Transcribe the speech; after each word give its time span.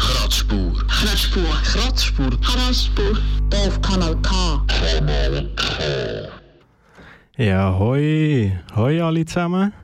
Kratzspur. 0.00 0.72
Kratzspur. 0.88 1.44
Kratzspur. 1.62 2.30
Kratzspur. 2.40 3.18
Hier 3.52 3.68
auf 3.68 3.82
Kanal 3.82 4.16
K. 4.22 4.64
Ja, 7.36 7.78
hoi. 7.78 8.50
Hoi 8.74 9.02
alle 9.02 9.26
zusammen. 9.26 9.74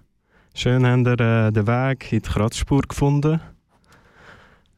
Schön 0.54 0.86
habt 0.86 1.20
ihr 1.20 1.20
äh, 1.20 1.52
den 1.52 1.66
Weg 1.66 2.12
in 2.12 2.22
die 2.22 2.28
Kratzspur 2.28 2.80
gefunden. 2.88 3.40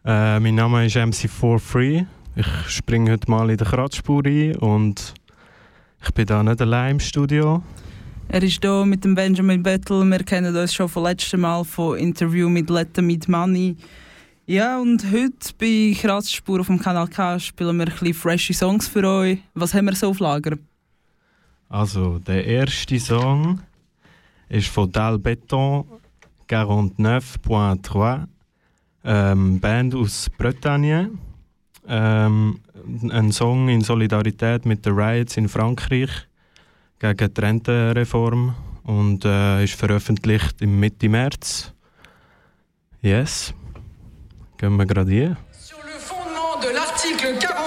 Äh, 0.04 0.40
mein 0.40 0.56
Name 0.56 0.86
ist 0.86 0.96
MC4Free. 0.96 2.04
Ich 2.34 2.46
springe 2.66 3.12
heute 3.12 3.30
mal 3.30 3.48
in 3.48 3.58
die 3.58 3.64
Kratzspur 3.64 4.24
ein 4.26 4.56
und 4.56 5.14
ich 6.04 6.12
bin 6.14 6.26
da 6.26 6.42
nicht 6.42 6.60
allein 6.60 6.92
im 6.92 7.00
Studio. 7.00 7.62
Er 8.28 8.42
ist 8.42 8.60
hier 8.60 8.84
mit 8.84 9.04
dem 9.04 9.14
Benjamin 9.14 9.62
Bettel. 9.62 10.04
Wir 10.04 10.24
kennen 10.24 10.56
uns 10.56 10.74
schon 10.74 10.88
vom 10.88 11.04
letzten 11.04 11.40
Mal 11.40 11.64
von 11.64 11.96
Interview 11.96 12.48
mit 12.48 12.68
Letta 12.70 13.02
mit 13.02 13.28
Money. 13.28 13.76
Ja, 14.50 14.80
und 14.80 15.04
heute 15.12 15.52
bei 15.58 15.94
Kratzspur 15.94 16.60
auf 16.60 16.68
dem 16.68 16.78
Kanal 16.80 17.06
K 17.06 17.38
spielen 17.38 17.76
wir 17.76 17.86
ein 17.86 17.92
bisschen 17.92 18.14
frische 18.14 18.54
Songs 18.54 18.88
für 18.88 19.06
euch. 19.06 19.40
Was 19.52 19.74
haben 19.74 19.84
wir 19.84 19.94
so 19.94 20.08
auf 20.08 20.20
Lager? 20.20 20.56
Also, 21.68 22.18
der 22.18 22.46
erste 22.46 22.98
Song 22.98 23.60
ist 24.48 24.68
von 24.68 24.90
Dal 24.90 25.18
Beton 25.18 25.84
49.3, 26.48 28.26
ähm, 29.04 29.60
Band 29.60 29.94
aus 29.94 30.30
Bretagne. 30.38 31.10
Ähm, 31.86 32.60
ein 33.10 33.30
Song 33.32 33.68
in 33.68 33.82
Solidarität 33.82 34.64
mit 34.64 34.86
den 34.86 34.94
Riots 34.94 35.36
in 35.36 35.50
Frankreich 35.50 36.26
gegen 36.98 37.34
die 37.34 37.40
Rentenreform 37.42 38.54
und 38.84 39.26
äh, 39.26 39.64
ist 39.64 39.74
veröffentlicht 39.74 40.62
im 40.62 40.80
Mitte 40.80 41.10
März. 41.10 41.74
Yes. 43.02 43.52
Gehen 44.58 44.76
wir 44.76 44.86
gerade 44.86 45.10
hier. 45.12 45.36
Sur 45.52 45.78
le 45.84 46.00
fondement 46.00 46.60
de 46.60 46.74
l'article 46.74 47.38
49, 47.38 47.57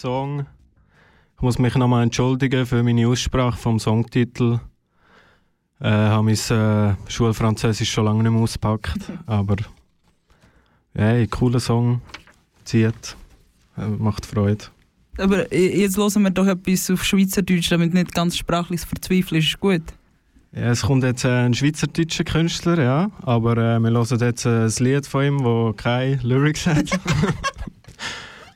Song. 0.00 0.46
Ich 1.36 1.42
muss 1.42 1.58
mich 1.58 1.74
nochmal 1.74 2.04
entschuldigen 2.04 2.64
für 2.64 2.82
meine 2.82 3.06
Aussprache 3.06 3.58
vom 3.58 3.78
Songtitel. 3.78 4.58
Ich 5.78 5.86
äh, 5.86 5.90
habe 5.90 6.22
mein 6.22 6.34
äh, 6.34 6.94
Schulfranzösisch 7.10 7.90
schon 7.90 8.06
lange 8.06 8.22
nicht 8.22 8.32
mehr 8.32 8.40
ausgepackt. 8.40 8.98
aber 9.26 9.56
ja, 10.94 11.26
cooler 11.26 11.60
Song. 11.60 12.00
Zieht. 12.64 13.14
Äh, 13.76 13.88
macht 13.88 14.24
Freude. 14.24 14.64
Aber 15.18 15.54
jetzt 15.54 15.98
hören 15.98 16.22
wir 16.22 16.30
doch 16.30 16.46
etwas 16.46 16.90
auf 16.90 17.04
Schweizerdeutsch, 17.04 17.70
damit 17.70 17.92
nicht 17.92 18.14
ganz 18.14 18.38
sprachlich 18.38 18.80
verzweifeln. 18.80 19.42
Ist 19.42 19.60
gut? 19.60 19.82
Ja, 20.52 20.70
es 20.70 20.80
kommt 20.80 21.04
jetzt 21.04 21.26
äh, 21.26 21.44
ein 21.44 21.52
schweizerdeutscher 21.52 22.24
Künstler, 22.24 22.82
ja. 22.82 23.10
Aber 23.20 23.52
äh, 23.58 23.78
wir 23.78 23.90
hören 23.90 24.18
jetzt 24.18 24.46
äh, 24.46 24.64
ein 24.64 24.72
Lied 24.78 25.06
von 25.06 25.24
ihm, 25.24 25.44
das 25.44 25.76
keine 25.76 26.16
Lyrics 26.22 26.66
hat. 26.66 26.90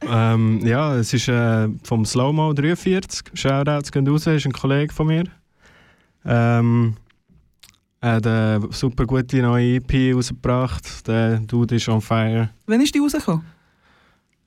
ähm, 0.08 0.60
ja, 0.64 0.96
es 0.96 1.12
ist 1.12 1.28
äh, 1.28 1.68
vom 1.82 2.04
Slowmo 2.04 2.52
43. 2.52 3.30
Shoutouts 3.34 3.92
gehen 3.92 4.06
raus, 4.06 4.26
ist 4.26 4.46
ein 4.46 4.52
Kollege 4.52 4.92
von 4.92 5.06
mir. 5.06 5.24
Ähm, 6.24 6.96
er 8.00 8.12
hat 8.12 8.26
eine 8.26 8.68
super 8.70 9.06
gute 9.06 9.40
neue 9.40 9.76
EP 9.76 10.14
rausgebracht. 10.14 11.06
Der 11.06 11.38
Dude 11.38 11.76
ist 11.76 11.88
on 11.88 12.00
fire. 12.00 12.50
Wann 12.66 12.80
ist 12.80 12.94
die 12.94 12.98
rausgekommen? 12.98 13.44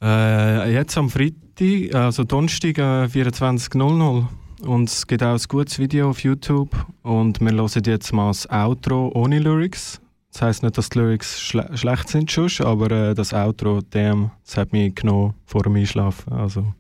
Äh, 0.02 0.74
jetzt 0.74 0.98
am 0.98 1.10
Freitag, 1.10 1.96
also 1.96 2.24
Donnerstag, 2.24 2.78
äh, 2.78 3.08
24.00. 3.08 4.28
Und 4.62 4.90
es 4.90 5.06
gibt 5.08 5.24
auch 5.24 5.34
ein 5.34 5.42
gutes 5.48 5.80
Video 5.80 6.10
auf 6.10 6.20
YouTube. 6.20 6.70
Und 7.02 7.42
wir 7.42 7.52
hören 7.52 7.84
jetzt 7.86 8.14
mal 8.14 8.28
das 8.28 8.50
Outro 8.50 9.12
ohne 9.16 9.40
Lyrics. 9.40 10.00
Das 10.32 10.42
heisst 10.42 10.64
nicht, 10.64 10.78
dass 10.78 10.90
die 10.90 11.00
Lyrics 11.00 11.40
schle 11.42 11.70
schlecht 11.76 12.10
sind, 12.10 12.32
schuss, 12.32 12.62
aber 12.62 12.92
äh, 12.92 13.14
das 13.16 13.34
Outro, 13.34 13.82
dem, 13.82 14.32
das 14.46 14.58
hat 14.58 14.72
mich 14.72 14.94
genommen 14.96 15.36
vor 15.46 15.64
dem 15.64 15.76
Einschlafen. 15.76 16.34
Also. 16.34 16.74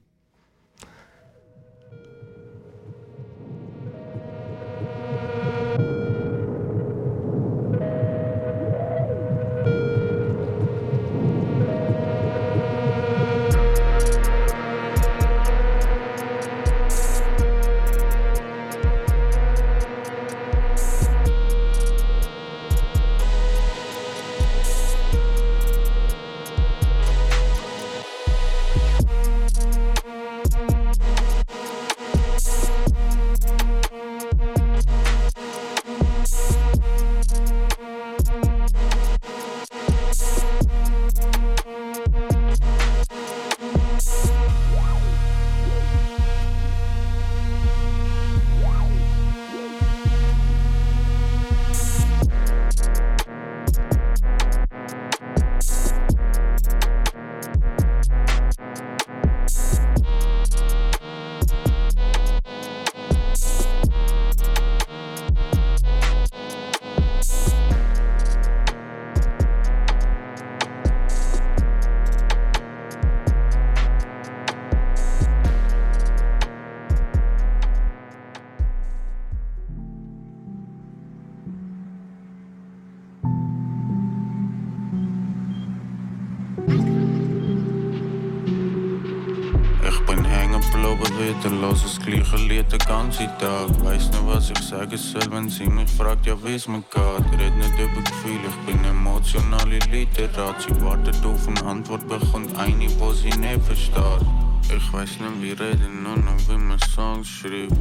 Tag. 93.39 93.69
Weiß 93.83 94.09
nicht, 94.09 94.27
was 94.27 94.49
ich 94.49 94.59
sagen 94.59 94.97
soll, 94.97 95.31
wenn 95.31 95.49
sie 95.49 95.67
mich 95.67 95.89
fragt, 95.89 96.25
ja, 96.25 96.35
wie's 96.43 96.67
mir 96.67 96.83
geht. 96.93 97.39
Red 97.39 97.55
nicht 97.55 97.79
über 97.79 98.01
Gefühle, 98.01 98.47
ich 98.49 98.65
bin 98.65 98.83
emotionale 98.83 99.79
Literat. 99.91 100.61
Sie 100.61 100.81
wartet 100.83 101.23
auf 101.25 101.47
eine 101.47 101.63
Antwort, 101.63 102.07
bekommt 102.07 102.57
eine, 102.57 102.87
wo 102.99 103.11
sie 103.13 103.29
nicht 103.29 103.63
versteht. 103.65 104.46
Ich 104.63 104.93
weiß 104.93 105.19
nicht, 105.19 105.41
wie 105.41 105.51
reden, 105.51 106.03
nur 106.03 106.17
noch 106.17 106.37
wie 106.49 106.57
man 106.57 106.79
Songs 106.93 107.27
schreibt. 107.27 107.73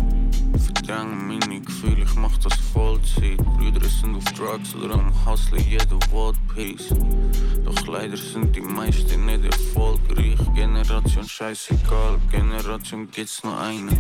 Verdränge 0.87 1.17
meine 1.17 1.61
Gefühle, 1.61 2.05
ich 2.05 2.15
mach 2.15 2.37
das 2.39 2.55
Vollzeit. 2.73 3.39
Brüder 3.39 3.89
sind 3.89 4.17
auf 4.17 4.25
Drugs 4.35 4.75
oder 4.75 4.95
am 4.95 5.13
Hustle 5.27 5.61
jeder 5.61 5.99
Wortpiece. 6.11 6.95
Doch 7.65 7.87
leider 7.87 8.17
sind 8.17 8.55
die 8.55 8.61
meisten 8.61 9.27
nicht 9.27 9.45
erfolgreich. 9.45 10.39
Generation 10.55 11.29
scheißegal, 11.29 12.19
Generation 12.31 13.11
gibt's 13.11 13.43
nur 13.43 13.59
eine. 13.59 13.91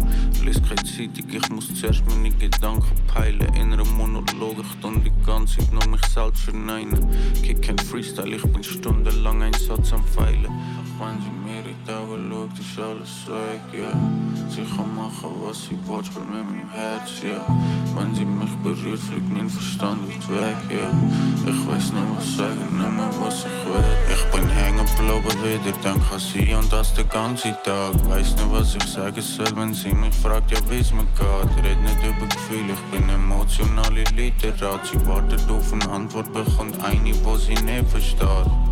Lies 0.45 0.63
keine 0.63 0.85
Zeitung, 0.85 1.29
ich 1.29 1.49
muss 1.51 1.75
zuerst 1.75 2.05
meine 2.09 2.31
Gedanken 2.31 2.95
peilen. 3.09 3.55
Innere 3.55 3.85
Monolog, 3.85 4.59
ich 4.61 4.81
dann 4.81 5.03
die 5.03 5.13
ganze 5.25 5.59
Zeit 5.59 5.73
nur 5.73 5.87
mich 5.89 6.05
selbst 6.07 6.45
verneinen. 6.45 7.09
Kick 7.43 7.63
kein 7.63 7.79
Freestyle, 7.79 8.37
ich 8.37 8.43
bin 8.45 8.63
stundenlang 8.63 9.43
ein 9.43 9.55
Satz 9.55 9.93
am 9.93 10.05
Feilen. 10.05 10.47
Auch 10.47 11.01
weg, 13.29 13.61
machen, 14.97 15.31
was 15.43 15.63
sie 15.65 15.79
will, 15.87 16.05
spiel 16.05 16.23
mit 16.23 16.45
meinem 16.45 16.71
Herz, 16.71 17.23
ja. 17.23 17.41
Wenn 17.95 18.15
sie 18.15 18.25
mich 18.25 18.55
berührt, 18.63 19.01
fliegt 19.01 19.29
mein 19.33 19.49
Verstand 19.49 20.03
weit 20.09 20.29
weg, 20.29 20.57
ja. 20.71 20.89
Ich 21.51 21.67
weiß 21.67 21.93
nicht, 21.93 22.11
was 22.17 22.37
sagen, 22.37 22.69
nicht 22.77 22.93
mehr, 22.97 23.11
was 23.21 23.47
ich 23.47 23.59
will. 23.67 23.85
Ich 24.15 24.25
bin 24.33 24.49
hängen 24.49 24.87
geblieben 24.87 25.37
wieder, 25.43 25.77
denk 25.83 26.13
an 26.13 26.19
sie 26.19 26.55
und 26.55 26.73
das 26.73 26.95
den 26.95 27.09
ganzen 27.09 27.55
Tag. 27.65 27.95
Weiß 28.09 28.35
nicht, 28.37 28.53
was 28.53 28.75
ich 28.75 28.85
sagen 28.85 29.23
soll, 29.23 29.57
wenn 29.57 29.75
sie 29.75 29.93
mich 29.93 30.15
fragt, 30.15 30.51
ja, 30.51 30.59
wie's 30.69 30.93
mir 30.93 31.07
geht. 31.19 31.65
Red 31.65 31.81
nicht 31.83 32.03
über 32.05 32.27
Gefühle, 32.27 32.73
ich 32.73 32.85
bin 32.91 33.09
emotionale 33.09 34.05
Literat. 34.15 34.87
Sie 34.87 35.07
wartet 35.07 35.49
auf 35.51 35.73
eine 35.73 35.89
Antwort, 35.91 36.33
bekommt 36.33 36.77
eine, 36.85 37.13
wo 37.25 37.37
sie 37.37 37.55
nicht 37.55 37.89
versteht. 37.91 38.66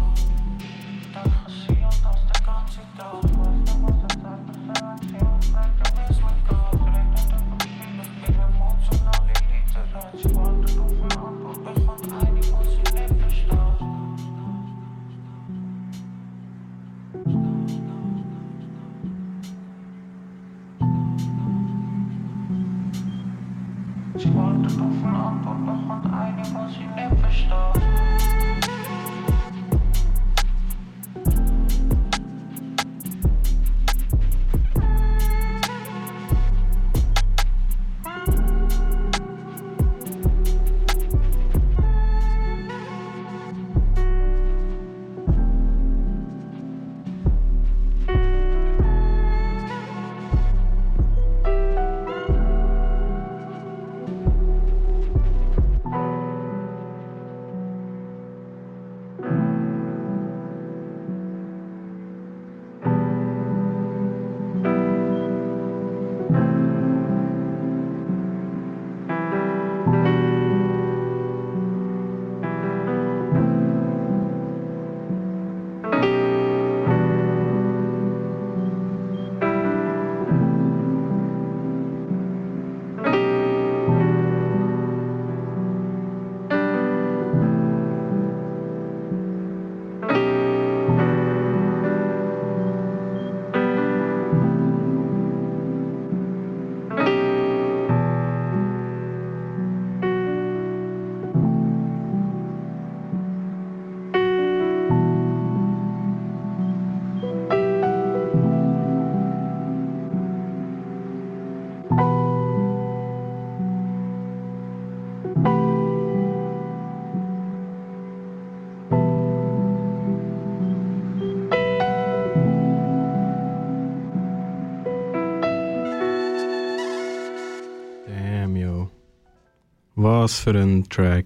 Was 130.04 130.38
für 130.40 130.50
ein 130.50 130.87
Track. 130.90 131.25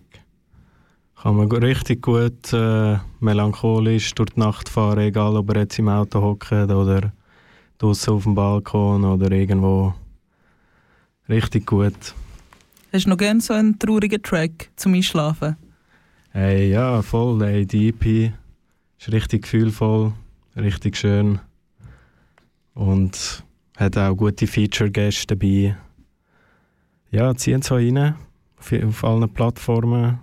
Kann 1.20 1.34
man 1.34 1.50
richtig 1.50 2.00
gut 2.00 2.52
äh, 2.52 2.98
melancholisch 3.18 4.14
durch 4.14 4.30
die 4.30 4.38
Nacht 4.38 4.68
fahren, 4.68 5.00
egal 5.00 5.36
ob 5.36 5.50
er 5.52 5.62
jetzt 5.62 5.80
im 5.80 5.88
Auto 5.88 6.22
hockt 6.22 6.52
oder 6.52 7.12
draußen 7.78 8.14
auf 8.14 8.22
dem 8.22 8.36
Balkon 8.36 9.04
oder 9.04 9.32
irgendwo. 9.32 9.94
Richtig 11.28 11.66
gut. 11.66 12.14
Hast 12.92 13.06
du 13.06 13.10
noch 13.10 13.16
gerne 13.16 13.40
so 13.40 13.52
einen 13.52 13.80
traurigen 13.80 14.22
Track 14.22 14.70
zum 14.76 14.94
Einschlafen? 14.94 15.56
Hey, 16.30 16.70
ja, 16.70 17.02
voll. 17.02 17.44
Hey, 17.44 17.66
die 17.66 17.88
EP 17.88 18.32
ist 19.00 19.10
richtig 19.10 19.42
gefühlvoll, 19.42 20.12
richtig 20.54 20.96
schön. 20.96 21.40
Und 22.74 23.42
hat 23.76 23.98
auch 23.98 24.14
gute 24.14 24.46
Feature-Gäste 24.46 25.36
dabei. 25.36 25.76
Ja, 27.10 27.34
ziehen 27.34 27.62
so 27.62 27.74
rein. 27.74 28.14
Auf, 28.60 29.04
allen 29.04 29.28
Plattformen. 29.28 30.04
Ein 30.04 30.18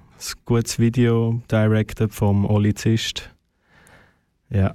gutes 0.46 0.80
Video, 0.80 1.42
directed 1.52 2.14
vom 2.14 2.46
Oli 2.46 2.74
Zist. 2.74 3.30
Ja, 4.50 4.74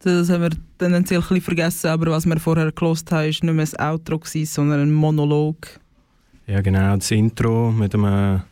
Das 0.00 0.30
haben 0.30 0.42
wir 0.42 0.50
tendenziell 0.78 1.20
ein 1.20 1.22
bisschen 1.28 1.40
vergessen, 1.42 1.88
aber 1.88 2.10
was 2.12 2.26
wir 2.26 2.38
vorher 2.38 2.72
gelost 2.72 3.10
haben, 3.10 3.18
war 3.18 3.26
nicht 3.26 3.42
mehr 3.42 3.54
das 3.56 3.78
Outro, 3.78 4.18
gewesen, 4.18 4.46
sondern 4.46 4.80
ein 4.80 4.92
Monolog. 4.92 5.56
ja 6.46 6.60
genau. 6.60 6.96
Das 6.96 7.10
Intro 7.10 7.70
mit 7.72 7.94
einem 7.94 8.42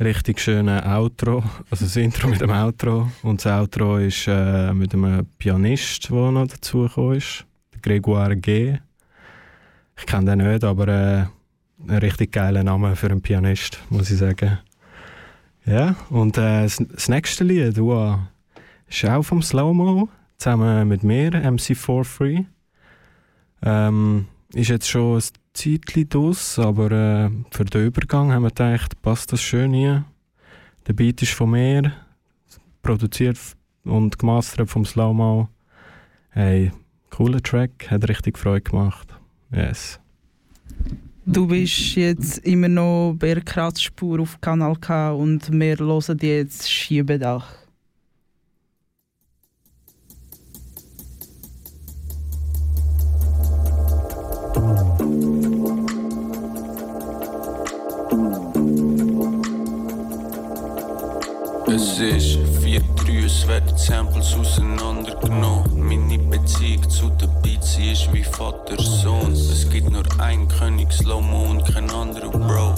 richtig 0.00 0.40
schönen 0.40 0.80
Outro. 0.84 1.42
Also 1.70 1.84
das 1.84 1.96
Intro 1.96 2.28
mit 2.28 2.40
dem 2.40 2.50
Outro. 2.50 3.10
Und 3.22 3.44
das 3.44 3.52
Outro 3.52 3.98
ist 3.98 4.26
äh, 4.26 4.72
mit 4.72 4.94
einem 4.94 5.26
Pianist, 5.38 6.10
der 6.10 6.30
noch 6.32 6.46
dazugekommen 6.48 7.16
ist. 7.18 7.44
Grégoire 7.82 8.34
G. 8.36 8.78
Ich 9.96 10.06
kenne 10.06 10.36
den 10.36 10.48
nicht, 10.48 10.64
aber 10.64 10.88
äh, 10.88 11.24
ein 11.88 11.98
richtig 11.98 12.32
geiler 12.32 12.62
Name 12.62 12.96
für 12.96 13.10
einen 13.10 13.22
Pianist, 13.22 13.80
muss 13.90 14.10
ich 14.10 14.18
sagen. 14.18 14.58
Ja, 15.66 15.96
und 16.10 16.36
äh, 16.36 16.62
das, 16.62 17.08
nächste 17.08 17.44
Lied, 17.44 17.78
wow, 17.78 18.18
ist 18.86 19.04
auch 19.06 19.22
vom 19.22 19.42
Slow-Mo, 19.42 20.08
zusammen 20.36 20.88
mit 20.88 21.02
mir, 21.02 21.30
MC4 21.32 22.04
Free. 22.04 22.44
Ähm, 23.62 24.26
ist 24.52 24.68
jetzt 24.68 24.88
schon 24.88 25.16
ein 25.16 25.22
Zeitchen 25.54 26.08
draus, 26.08 26.58
aber 26.58 26.90
äh, 26.90 27.30
für 27.50 27.64
den 27.64 27.86
Übergang 27.86 28.32
haben 28.32 28.42
wir 28.42 28.50
gedacht, 28.50 29.00
passt 29.00 29.32
das 29.32 29.42
schön 29.42 29.72
hier. 29.72 30.04
Der 30.86 30.92
Beat 30.92 31.22
ist 31.22 31.32
von 31.32 31.50
mir, 31.50 31.92
produziert 32.82 33.38
und 33.84 34.18
gemastert 34.18 34.68
vom 34.68 34.84
Slow-Mo. 34.84 35.48
Hey, 36.28 36.72
cooler 37.08 37.42
Track, 37.42 37.90
hat 37.90 38.08
richtig 38.08 38.38
Freude 38.38 38.62
gemacht. 38.62 39.08
Yes. 39.50 39.98
Du 41.26 41.46
bist 41.46 41.96
jetzt 41.96 42.38
immer 42.46 42.68
noch 42.68 43.14
bei 43.18 43.32
der 43.32 43.42
Kratzspur 43.42 44.20
auf 44.20 44.38
Kanal 44.42 44.76
K 44.76 45.10
und 45.10 45.50
wir 45.50 45.78
hören 45.78 46.18
dir 46.18 46.36
jetzt 46.36 46.70
Schiebedach. 46.70 47.46
Es 61.66 62.00
ist 62.00 62.38
4-3, 62.62 63.24
es 63.24 63.48
werden 63.48 63.78
Samples 63.78 64.34
auseinandergenommen. 64.34 65.83
Meine 65.96 66.18
Beziehung 66.18 66.90
zu 66.90 67.08
den 67.10 67.30
Beats 67.40 67.74
sie 67.74 67.92
ist 67.92 68.12
wie 68.12 68.24
Vater-Sohn. 68.24 69.32
Es 69.32 69.70
gibt 69.70 69.92
nur 69.92 70.02
einen 70.18 70.48
König, 70.48 70.92
Slow-Mo 70.92 71.50
und 71.50 71.64
kein 71.72 71.88
anderer 71.90 72.30
Bro. 72.30 72.74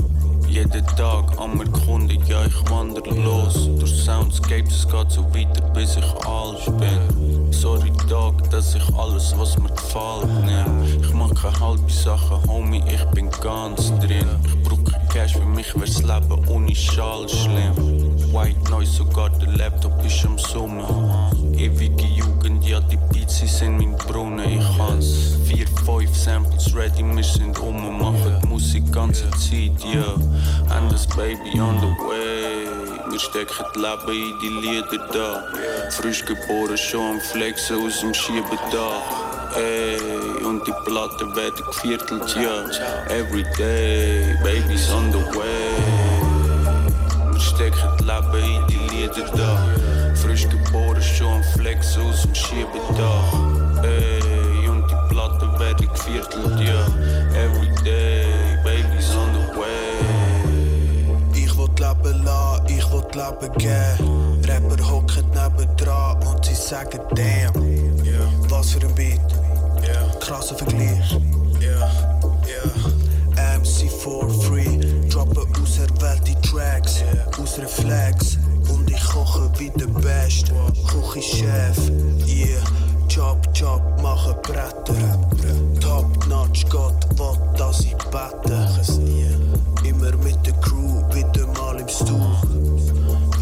Jeden 0.47 0.87
Tag 0.87 1.25
am 1.39 1.59
Erkunden, 1.61 2.23
ja 2.27 2.45
ich 2.45 2.71
wandere 2.71 3.15
los. 3.15 3.71
Durch 3.79 4.05
Soundscapes, 4.05 4.81
es 4.81 4.89
geht 4.89 5.11
so 5.11 5.25
weiter, 5.35 5.63
bis 5.73 5.97
ich 5.97 6.27
alt 6.27 6.65
bin. 6.79 7.53
Sorry 7.53 7.91
Tag, 8.09 8.51
dass 8.51 8.75
ich 8.75 8.95
alles, 8.95 9.35
was 9.39 9.57
mir 9.59 9.71
gefällt, 9.71 10.29
nehm. 10.45 10.85
Ich 11.01 11.15
mach 11.15 11.35
keine 11.35 11.59
halbe 11.59 11.91
Sache, 11.91 12.39
Homie, 12.47 12.83
ich 12.87 13.05
bin 13.07 13.31
ganz 13.43 13.89
drin. 13.99 14.27
Ich 14.45 14.63
brauch 14.63 14.85
kein 14.85 15.09
Cash, 15.09 15.33
für 15.33 15.47
mich 15.47 15.75
wär's 15.75 16.03
Leben 16.03 16.47
ohne 16.49 16.75
Schall 16.75 17.27
schlimm. 17.29 17.75
White 18.33 18.71
Noise, 18.71 18.93
sogar 18.93 19.31
der 19.31 19.49
Laptop 19.53 20.05
ist 20.05 20.25
am 20.27 20.39
Summen. 20.39 20.85
Ewige 21.59 22.05
Jugend, 22.05 22.65
ja 22.67 22.81
die 22.81 22.99
Beats 23.11 23.39
sie 23.39 23.47
sind 23.47 23.79
mein 23.79 23.97
Brunnen. 23.97 24.59
Ich 24.59 24.79
hans 24.79 25.37
vier, 25.47 25.67
fünf 25.85 26.15
Samples 26.15 26.75
ready, 26.75 27.03
wir 27.03 27.25
sind 27.25 27.59
um, 27.59 27.99
machen 27.99 28.39
die 28.43 28.49
Musik 28.49 28.93
ganze 28.93 29.31
Zeit, 29.31 29.73
ja. 29.93 30.15
And 30.75 30.93
das 30.93 31.07
Baby 31.07 31.59
on 31.61 31.81
the 31.81 31.87
way. 32.05 32.67
Wir 33.11 33.19
stecken 33.19 33.65
das 33.73 33.77
Leben 33.77 34.35
in 34.43 34.61
die 34.63 34.67
Lieder 34.67 35.09
da. 35.13 35.45
Frisch 35.91 36.25
geboren, 36.25 36.77
schon 36.77 37.13
am 37.15 37.21
Flexen 37.21 37.87
aus 37.87 38.01
dem 38.01 38.13
Schiebedach. 38.13 39.03
Ey, 39.57 40.45
und 40.45 40.67
die 40.67 40.73
Platten 40.85 41.35
werden 41.35 41.65
geviertelt, 41.73 42.37
ja. 42.37 42.65
Every 43.09 43.45
day, 43.57 44.37
baby's 44.43 44.91
on 44.93 45.11
the 45.11 45.25
way. 45.39 45.47
Wir 47.33 47.41
stecken 47.41 47.89
das 47.99 48.07
Leben 48.07 48.45
in 48.45 48.67
die 48.67 48.97
Lieder 48.97 49.31
da. 49.35 49.96
Frisch 51.07 51.19
geboren, 51.19 51.19
schon 51.19 51.33
am 51.33 51.43
Flex 51.43 51.99
aus 51.99 52.23
dem 52.23 52.35
Schiebedach. 52.35 53.33
Ey, 53.83 54.69
und 54.69 54.85
die 54.91 55.15
Platten 55.15 55.59
werden 55.59 55.89
geviertelt, 55.89 56.61
ja. 56.61 56.87
Every 57.35 57.71
day, 57.85 58.25
baby's 58.65 59.15
on 59.15 59.33
the 59.35 59.59
way. 59.59 59.75
Ich 61.35 61.57
will 61.57 61.69
Leben 61.79 62.25
lassen, 62.25 62.67
ich 62.69 62.91
will 62.91 63.05
Leben 63.15 63.53
geben. 63.59 64.43
Rapper 64.49 64.91
hocken 64.91 65.31
nebendran 65.31 66.23
und 66.27 66.45
sie 66.45 66.55
sagen 66.55 67.01
damn. 67.15 67.55
Was 68.51 68.71
für 68.71 68.81
ein 68.87 68.95
Beat, 68.95 69.21
krasser 70.21 70.55
Vergleich. 70.57 71.19
MC 73.59 73.91
for 73.91 74.29
free, 74.31 74.79
droppen 75.09 75.47
auserwählte 75.63 76.41
Tracks, 76.43 77.03
aus 77.39 77.59
Reflex. 77.59 78.39
Und 78.69 78.91
ich 78.91 79.05
koche 79.05 79.51
wie 79.59 79.71
der 79.71 79.87
Best, 79.87 80.53
Küchenchef. 80.89 81.91
Yeah, 82.27 82.63
Job, 83.09 83.39
Job, 83.55 83.83
mache 84.03 84.35
Bretter. 84.43 85.19
Top 85.81 86.27
notch, 86.29 86.67
Gott 86.69 87.07
will, 87.19 87.57
dass 87.57 87.81
ich 87.81 87.97
bete. 87.97 88.69
Immer 89.85 90.17
mit 90.17 90.47
der 90.47 90.55
Crew, 90.55 91.03
wieder 91.13 91.47
mal 91.59 91.81
im 91.81 91.89
Stuhl. 91.89 92.96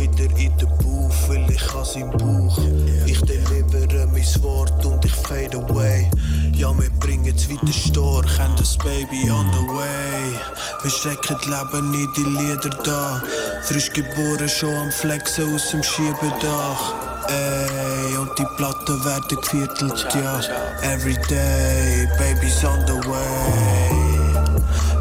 Wieder 0.05 0.37
in 0.37 0.55
der 0.59 0.67
Bauch, 0.67 1.15
weil 1.29 1.51
ich 1.51 1.75
has 1.75 1.97
im 1.97 2.11
Bauch. 2.11 2.59
Ich 3.07 3.19
delivere 3.23 4.07
mein 4.07 4.43
Wort 4.43 4.85
und 4.85 5.03
ich 5.03 5.13
fade 5.13 5.57
away. 5.57 6.11
Ja, 6.53 6.79
wir 6.79 6.91
bringen's 7.01 7.49
wieder 7.49 7.73
stark, 7.73 8.27
haben 8.39 8.55
das 8.59 8.77
Baby 8.77 9.31
on 9.31 9.47
the 9.53 9.67
way. 9.75 10.39
Wir 10.83 10.91
stecken 10.91 11.39
das 11.41 11.47
Leben 11.47 11.95
in 11.95 12.13
die 12.19 12.39
Lieder 12.39 12.69
da. 12.85 13.23
Frisch 13.63 13.91
geboren, 13.95 14.47
schon 14.47 14.75
am 14.75 14.91
Flexen 14.91 15.55
aus 15.55 15.71
dem 15.71 15.83
Schiebedach. 15.83 16.93
Ey, 17.29 18.19
und 18.19 18.39
die 18.39 18.45
Platten 18.59 19.03
werden 19.07 19.39
geviertelt, 19.41 20.07
ja. 20.15 20.39
Every 20.83 21.17
day, 21.31 22.07
baby's 22.19 22.63
on 22.63 22.87
the 22.87 23.09
way. 23.09 24.35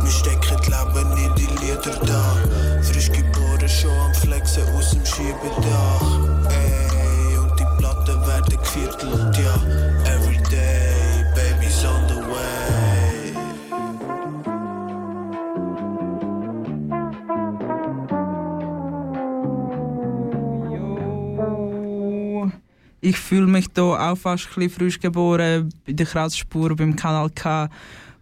Wir 0.01 0.12
stecken 0.12 0.55
das 0.57 0.67
Leben 0.67 1.17
in 1.17 1.36
die 1.36 1.65
Lieder 1.65 2.00
da. 2.05 2.72
Flexen 4.43 4.75
aus 4.75 4.91
dem 4.91 5.05
Schiebedach. 5.05 6.01
Ey, 6.50 7.38
und 7.38 7.57
die 7.57 7.65
Platten 7.77 8.27
werden 8.27 8.57
geviertelt, 8.57 9.38
ja. 9.38 9.55
Every 10.05 10.38
day, 10.50 11.23
baby's 11.33 11.85
on 11.85 12.07
the 12.09 12.15
way. 12.29 13.33
Jo. 20.75 22.51
Ich 23.00 23.17
fühle 23.17 23.47
mich 23.47 23.67
hier 23.73 23.83
auch 23.83 24.17
fast 24.17 24.47
ein 24.47 24.55
bisschen 24.55 24.69
frisch 24.69 25.00
geboren 25.00 25.69
bei 25.85 25.93
der 25.93 26.05
Kratzspur 26.05 26.75
beim 26.75 26.95
Kanal 26.97 27.29
K. 27.29 27.69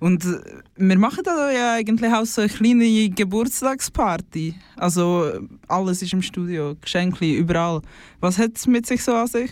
Und 0.02 0.26
äh, 0.26 0.42
wir 0.78 0.98
machen 0.98 1.24
da 1.24 1.52
ja 1.52 1.74
eigentlich 1.76 2.12
auch 2.12 2.26
so 2.26 2.42
eine 2.42 2.50
kleine 2.50 3.10
Geburtstagsparty. 3.12 4.56
Also 4.76 5.32
alles 5.68 6.02
ist 6.02 6.14
im 6.14 6.24
Studio, 6.24 6.76
Geschenke 6.82 7.32
überall. 7.32 7.82
Was 8.20 8.40
hat 8.40 8.54
es 8.56 8.66
mit 8.66 8.88
sich 8.88 9.04
so 9.04 9.14
an 9.14 9.28
sich? 9.28 9.52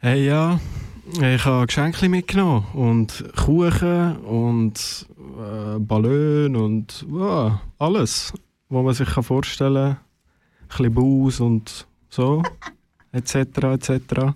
Hey, 0.00 0.26
ja, 0.26 0.60
ich 1.18 1.44
habe 1.46 1.66
Geschenke 1.66 2.10
mitgenommen 2.10 2.66
und 2.74 3.24
Kuchen 3.34 4.18
und 4.18 5.08
äh, 5.18 5.78
Ballon 5.78 6.54
und 6.54 7.06
ja, 7.10 7.62
alles, 7.78 8.34
was 8.68 8.84
man 8.84 8.94
sich 8.94 9.08
kann 9.08 9.24
vorstellen 9.24 9.96
kann. 9.96 9.96
Ein 10.60 10.68
bisschen 10.68 10.94
Baus 10.94 11.40
und 11.40 11.86
so, 12.10 12.42
etc. 13.12 13.34
etc. 13.34 14.34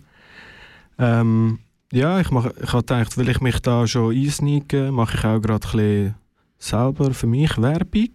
Ähm, 0.99 1.59
ja, 1.93 2.21
ich, 2.21 2.31
mach, 2.31 2.47
ich 2.63 2.73
habe 2.73 2.83
gedacht, 2.83 3.17
weil 3.17 3.29
ich 3.29 3.41
mich 3.41 3.61
da 3.61 3.87
schon 3.87 4.15
einsneake, 4.15 4.93
mache 4.93 5.17
ich 5.17 5.25
auch 5.25 5.41
gerade 5.41 5.67
ein 5.75 6.15
selber 6.59 7.15
für 7.15 7.27
mich 7.27 7.57
Werbung. 7.59 8.11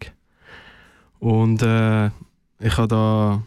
Und 1.20 1.62
äh, 1.62 2.08
ich 2.60 2.78
habe 2.78 2.88
da 2.88 3.44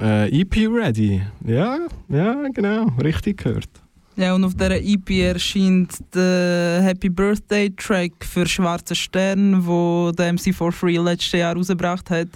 äh, 0.00 0.40
EP 0.40 0.56
ready. 0.68 1.22
Ja, 1.44 1.78
ja, 2.08 2.48
genau, 2.52 2.86
richtig 3.02 3.44
gehört. 3.44 3.70
Ja, 4.16 4.34
und 4.34 4.42
auf 4.42 4.54
dieser 4.54 4.82
EP 4.82 5.08
erscheint 5.10 5.92
der 6.12 6.82
Happy 6.82 7.08
Birthday 7.08 7.70
Track 7.70 8.12
für 8.24 8.46
Schwarze 8.46 8.96
Stern, 8.96 9.64
wo 9.64 10.10
der 10.10 10.34
MC4Free 10.34 11.00
letztes 11.00 11.32
Jahr 11.32 11.54
rausgebracht 11.54 12.10
hat. 12.10 12.28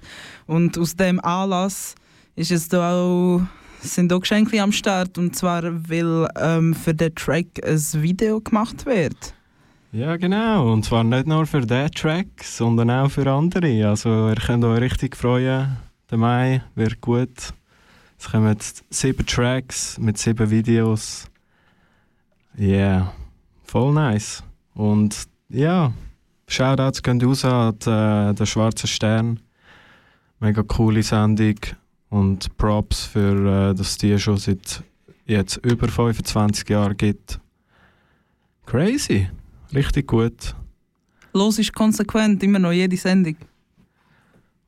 Und 0.46 0.78
aus 0.78 0.94
dem 0.94 1.18
Anlass 1.24 1.96
ist 2.36 2.52
es 2.52 2.68
da 2.68 2.94
auch, 2.94 3.40
sind 3.88 4.12
auch 4.12 4.20
Geschenke 4.20 4.60
am 4.62 4.72
Start. 4.72 5.18
Und 5.18 5.36
zwar, 5.36 5.62
weil 5.62 6.28
ähm, 6.36 6.74
für 6.74 6.94
den 6.94 7.14
Track 7.14 7.46
ein 7.64 8.02
Video 8.02 8.40
gemacht 8.40 8.86
wird. 8.86 9.34
Ja, 9.92 10.16
genau. 10.16 10.72
Und 10.72 10.84
zwar 10.84 11.04
nicht 11.04 11.26
nur 11.26 11.46
für 11.46 11.60
diesen 11.60 11.90
Track, 11.90 12.42
sondern 12.42 12.90
auch 12.90 13.10
für 13.10 13.30
andere. 13.30 13.88
Also, 13.88 14.28
ihr 14.28 14.36
könnt 14.36 14.64
euch 14.64 14.80
richtig 14.80 15.16
freuen. 15.16 15.76
Der 16.10 16.18
Mai 16.18 16.62
wird 16.74 17.00
gut. 17.00 17.52
Es 18.18 18.30
kommen 18.30 18.48
jetzt 18.48 18.84
sieben 18.88 19.26
Tracks 19.26 19.98
mit 19.98 20.16
sieben 20.16 20.48
Videos. 20.48 21.26
Ja, 22.56 22.66
yeah. 22.68 23.12
voll 23.64 23.92
nice. 23.92 24.42
Und 24.74 25.26
ja, 25.48 25.92
Shoutouts 26.46 27.02
gehen 27.02 27.20
raus 27.20 27.44
an 27.44 27.74
äh, 27.86 28.34
den 28.34 28.46
Schwarzen 28.46 28.86
Stern. 28.86 29.40
Mega 30.38 30.62
coole 30.62 31.02
Sendung. 31.02 31.56
Und 32.12 32.54
Props 32.58 33.06
für, 33.06 33.70
äh, 33.70 33.74
dass 33.74 33.96
die 33.96 34.18
schon 34.18 34.36
seit 34.36 34.82
jetzt 35.24 35.56
über 35.64 35.88
25 35.88 36.68
Jahren 36.68 36.94
gibt. 36.94 37.40
Crazy. 38.66 39.30
Richtig 39.74 40.08
gut. 40.08 40.54
Los 41.32 41.58
ist 41.58 41.72
konsequent, 41.72 42.42
immer 42.42 42.58
noch 42.58 42.72
jede 42.72 42.98
Sendung. 42.98 43.36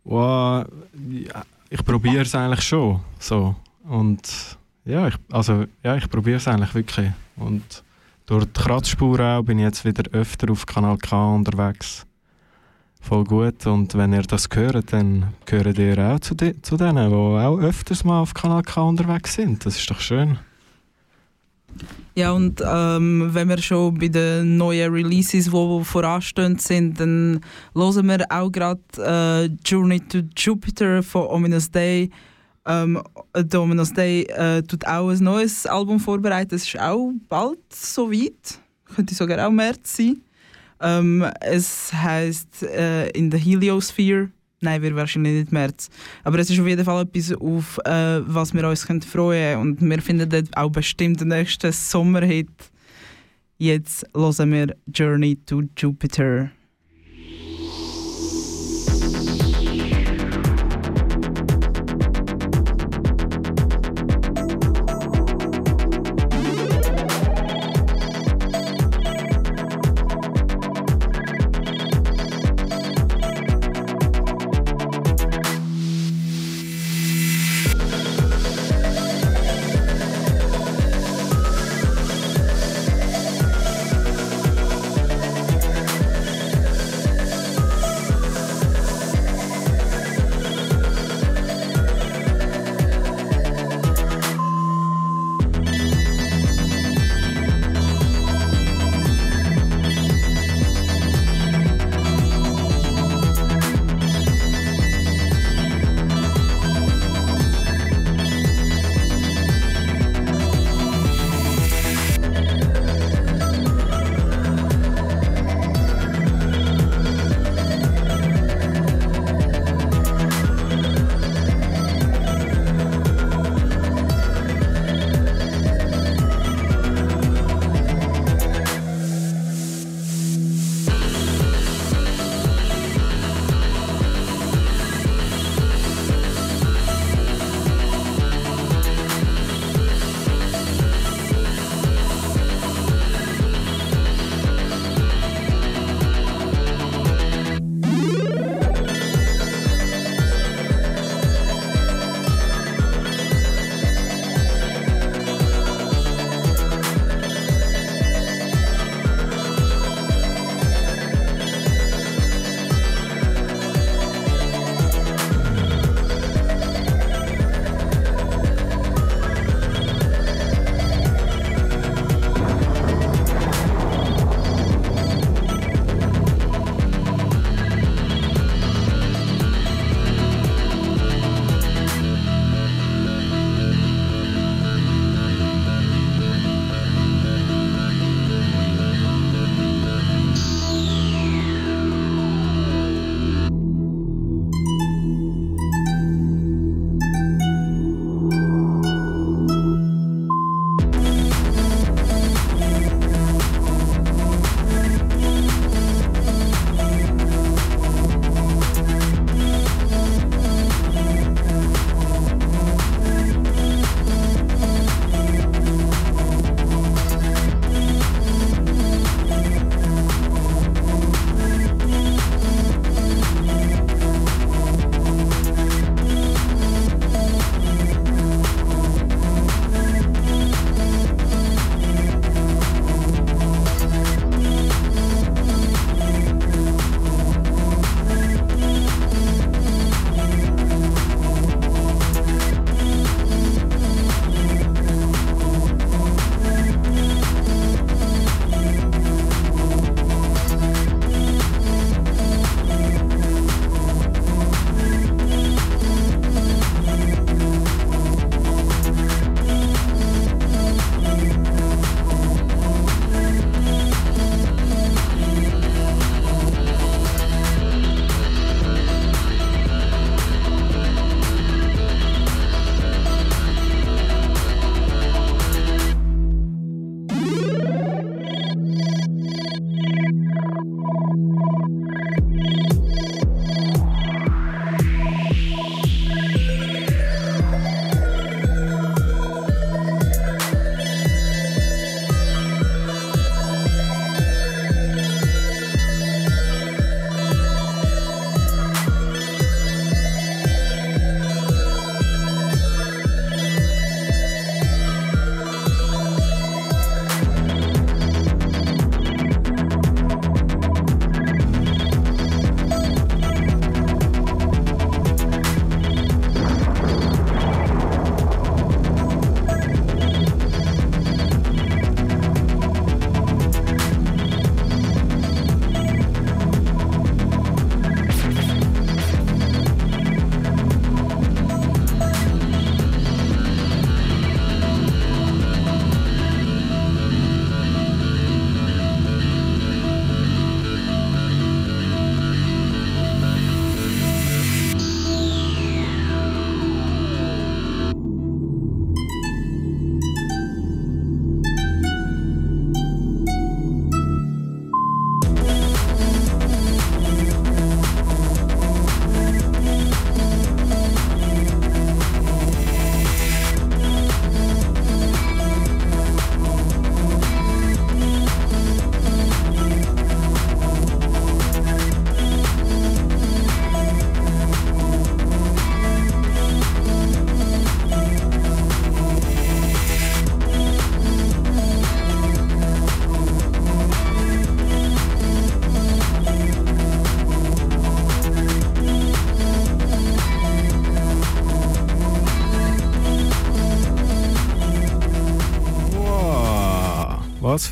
Wow, 0.04 0.64
ja, 1.10 1.44
ich 1.68 1.84
probiere 1.84 2.22
es 2.22 2.34
eigentlich 2.34 2.62
schon. 2.62 3.00
So. 3.18 3.54
Und 3.82 4.56
ja, 4.86 5.08
ich, 5.08 5.16
also, 5.30 5.66
ja, 5.82 5.96
ich 5.96 6.08
probiere 6.08 6.38
es 6.38 6.48
eigentlich 6.48 6.74
wirklich. 6.74 7.10
Und 7.36 7.84
durch 8.24 8.46
die 8.46 8.52
Kratzspur 8.62 9.20
auch 9.20 9.42
bin 9.42 9.58
ich 9.58 9.64
jetzt 9.64 9.84
wieder 9.84 10.10
öfter 10.12 10.50
auf 10.50 10.64
Kanal 10.64 10.96
K 10.96 11.34
unterwegs. 11.34 12.06
Voll 13.04 13.24
gut. 13.24 13.66
Und 13.66 13.94
wenn 13.96 14.14
ihr 14.14 14.22
das 14.22 14.48
hört, 14.54 14.90
dann 14.94 15.34
gehört 15.44 15.78
ihr 15.78 15.98
auch 15.98 16.20
zu, 16.20 16.34
de 16.34 16.54
zu 16.62 16.78
denen, 16.78 17.10
die 17.10 17.14
auch 17.14 17.58
öfters 17.58 18.02
mal 18.02 18.22
auf 18.22 18.32
Kanal 18.32 18.62
K 18.62 18.80
unterwegs 18.80 19.34
sind. 19.34 19.66
Das 19.66 19.76
ist 19.76 19.90
doch 19.90 20.00
schön. 20.00 20.38
Ja, 22.14 22.32
und 22.32 22.62
ähm, 22.66 23.28
wenn 23.32 23.48
wir 23.50 23.58
schon 23.60 23.98
bei 23.98 24.08
den 24.08 24.56
neuen 24.56 24.90
Releases, 24.90 25.50
die 25.50 25.84
voranstehen 25.84 26.58
sind, 26.58 26.98
dann 26.98 27.40
hören 27.74 28.06
wir 28.06 28.24
auch 28.30 28.50
gerade 28.50 28.80
äh, 28.96 29.50
Journey 29.68 30.00
to 30.00 30.20
Jupiter 30.34 31.02
von 31.02 31.26
Ominous 31.26 31.70
Day. 31.70 32.08
Ähm, 32.64 33.02
der 33.36 33.60
Ominous 33.60 33.92
Day 33.92 34.22
äh, 34.22 34.62
tut 34.62 34.86
auch 34.86 35.10
ein 35.10 35.22
neues 35.22 35.66
Album 35.66 36.00
vorbereiten. 36.00 36.54
Es 36.54 36.64
ist 36.64 36.80
auch 36.80 37.12
bald 37.28 37.58
soweit. 37.70 38.60
Könnte 38.94 39.14
sogar 39.14 39.46
auch 39.46 39.50
März 39.50 39.98
sein. 39.98 40.23
Ähm, 40.84 41.24
es 41.40 41.92
heißt 41.92 42.62
äh, 42.64 43.08
In 43.10 43.32
the 43.32 43.38
Heliosphere. 43.38 44.30
Nein, 44.60 44.82
wir 44.82 44.94
wahrscheinlich 44.94 45.34
nicht 45.34 45.52
März. 45.52 45.88
Aber 46.22 46.38
es 46.38 46.50
ist 46.50 46.60
auf 46.60 46.66
jeden 46.66 46.84
Fall 46.84 47.02
etwas, 47.02 47.32
auf 47.32 47.78
äh, 47.84 48.20
was 48.26 48.54
wir 48.54 48.68
uns 48.68 48.84
freuen 48.84 49.04
können. 49.04 49.60
Und 49.60 49.80
wir 49.80 50.02
finden 50.02 50.28
dort 50.28 50.56
auch 50.56 50.70
bestimmt 50.70 51.20
den 51.20 51.28
nächsten 51.28 51.72
Sommerhit. 51.72 52.50
Jetzt 53.58 54.06
hören 54.14 54.52
wir 54.52 54.76
Journey 54.92 55.36
to 55.46 55.62
Jupiter. 55.76 56.50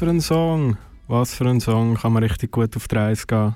Für 0.02 0.10
ein 0.10 0.20
Song! 0.20 0.76
Was 1.06 1.32
für 1.32 1.48
ein 1.48 1.60
Song, 1.60 1.94
kann 1.94 2.12
man 2.12 2.24
richtig 2.24 2.50
gut 2.50 2.76
auf 2.76 2.88
die 2.88 2.96
Reise 2.96 3.24
gehen. 3.24 3.54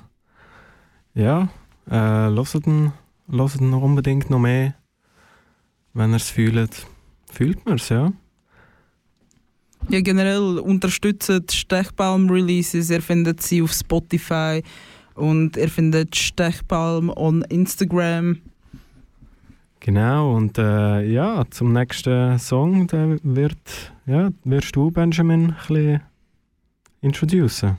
Ja, 1.13 1.49
äh, 1.89 2.29
hört 2.33 2.65
ihn, 2.65 2.93
hört 3.29 3.59
ihn 3.59 3.73
unbedingt 3.73 4.29
noch 4.29 4.39
mehr. 4.39 4.73
Wenn 5.93 6.11
ihr 6.11 6.15
es 6.15 6.29
fühlt, 6.29 6.87
fühlt 7.29 7.65
man 7.65 7.75
es, 7.75 7.89
ja. 7.89 8.13
Ja, 9.89 9.99
generell 9.99 10.59
unterstützt 10.59 11.53
Stechbalm-Releases. 11.53 12.91
Ihr 12.91 13.01
findet 13.01 13.41
sie 13.41 13.61
auf 13.61 13.73
Spotify 13.73 14.63
und 15.15 15.57
ihr 15.57 15.67
findet 15.67 16.15
Stechbalm 16.15 17.09
on 17.09 17.41
Instagram. 17.49 18.37
Genau, 19.81 20.37
und 20.37 20.57
äh, 20.57 21.01
ja, 21.11 21.43
zum 21.49 21.73
nächsten 21.73 22.39
Song 22.39 22.87
der 22.87 23.19
wird, 23.21 23.91
ja, 24.05 24.29
wirst 24.45 24.73
du, 24.77 24.91
Benjamin, 24.91 25.47
ein 25.49 25.55
bisschen 25.57 26.01
introducen. 27.07 27.77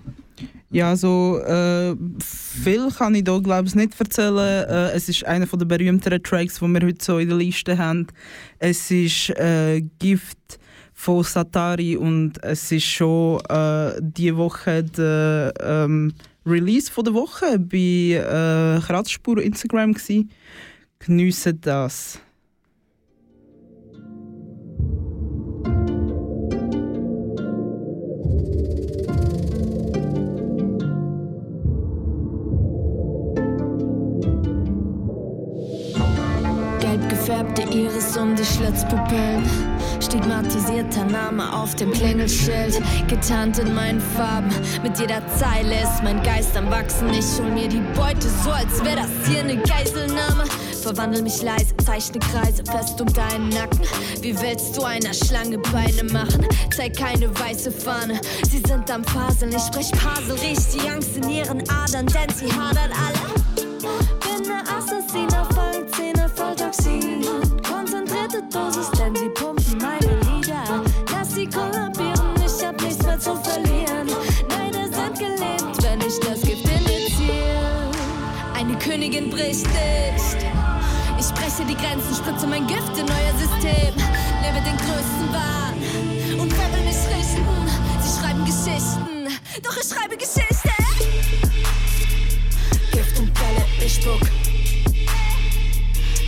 Ja, 0.71 0.91
also 0.91 1.41
äh, 1.47 1.97
viel 2.21 2.91
kann 2.91 3.15
ich 3.15 3.25
hier 3.27 3.41
glaube 3.41 3.69
ich 3.69 3.75
nicht 3.75 3.99
erzählen. 3.99 4.69
Äh, 4.69 4.91
es 4.93 5.09
ist 5.09 5.25
einer 5.25 5.47
der 5.47 5.65
berühmteren 5.65 6.23
Tracks, 6.23 6.59
die 6.59 6.67
wir 6.67 6.87
heute 6.87 7.05
so 7.05 7.19
in 7.19 7.29
der 7.29 7.39
Liste 7.39 7.79
haben. 7.79 8.07
Es 8.59 8.91
ist 8.91 9.31
äh, 9.31 9.83
Gift 9.99 10.59
von 10.93 11.23
Satari 11.23 11.97
und 11.97 12.43
es 12.43 12.71
ist 12.71 12.85
schon 12.85 13.41
äh, 13.49 13.93
diese 14.01 14.37
Woche 14.37 14.85
der 14.85 15.55
ähm, 15.61 16.13
Release 16.45 16.93
von 16.93 17.05
der 17.05 17.15
Woche 17.15 17.59
bei 17.59 18.19
äh, 18.19 18.81
Kratzspur 18.81 19.41
Instagram 19.41 19.95
gewesen. 19.95 20.31
Geniessen 20.99 21.61
das. 21.63 22.21
Um 38.21 38.35
die 38.35 38.45
Schlitzpupillen. 38.45 39.45
Stigmatisierter 40.01 41.05
Name 41.05 41.53
auf 41.53 41.75
dem 41.77 41.93
Klingelschild. 41.93 42.81
Getarnt 43.09 43.59
in 43.59 43.75
meinen 43.75 44.01
Farben. 44.01 44.51
Mit 44.83 44.99
jeder 44.99 45.23
Zeile 45.37 45.75
ist 45.83 46.03
mein 46.03 46.23
Geist 46.23 46.57
am 46.57 46.71
Wachsen. 46.71 47.09
Ich 47.11 47.27
hol 47.39 47.51
mir 47.51 47.69
die 47.69 47.83
Beute 47.95 48.29
so, 48.45 48.51
als 48.51 48.85
wäre 48.85 48.97
das 48.97 49.29
hier 49.29 49.41
eine 49.41 49.57
Geiselnahme. 49.57 50.45
Verwandel 50.83 51.23
mich 51.23 51.43
leise, 51.43 51.77
zeichne 51.85 52.21
Kreise 52.21 52.63
fest 52.65 53.01
um 53.01 53.13
deinen 53.13 53.49
Nacken. 53.51 53.81
Wie 54.21 54.39
willst 54.41 54.77
du 54.77 54.83
einer 54.83 55.13
Schlange 55.13 55.59
Beine 55.59 56.05
machen? 56.13 56.47
Zeig 56.75 56.97
keine 56.97 57.29
weiße 57.39 57.71
Fahne. 57.71 58.21
Sie 58.51 58.63
sind 58.67 58.91
am 58.91 59.05
Faseln, 59.05 59.53
ich 59.55 59.63
sprech 59.63 59.91
Pasel, 59.93 60.37
riech 60.37 60.59
die 60.75 60.89
Angst 60.89 61.17
in 61.17 61.29
ihren 61.29 61.63
Adern, 61.69 62.07
denn 62.07 62.35
sie 62.35 62.51
hadert 62.53 62.91
alle. 62.93 63.38
Bricht 79.49 79.65
nicht. 79.65 80.45
Ich 81.19 81.33
breche 81.33 81.65
die 81.67 81.75
Grenzen, 81.75 82.15
spritze 82.15 82.47
mein 82.47 82.67
Gift 82.67 82.99
in 82.99 83.07
euer 83.09 83.33
System. 83.39 83.95
Lebe 84.43 84.61
den 84.63 84.77
größten 84.77 85.33
Wahn 85.33 85.73
und 86.39 86.53
wer 86.53 86.73
will 86.75 86.85
mich 86.85 87.01
richten? 87.09 87.47
Sie 88.03 88.21
schreiben 88.21 88.45
Geschichten, 88.45 89.41
doch 89.63 89.75
ich 89.75 89.89
schreibe 89.89 90.19
Geschichte. 90.19 90.69
Gift 92.93 93.19
und 93.19 93.33
Bälle, 93.33 93.65
ich 93.83 93.95
spuck. 93.95 94.21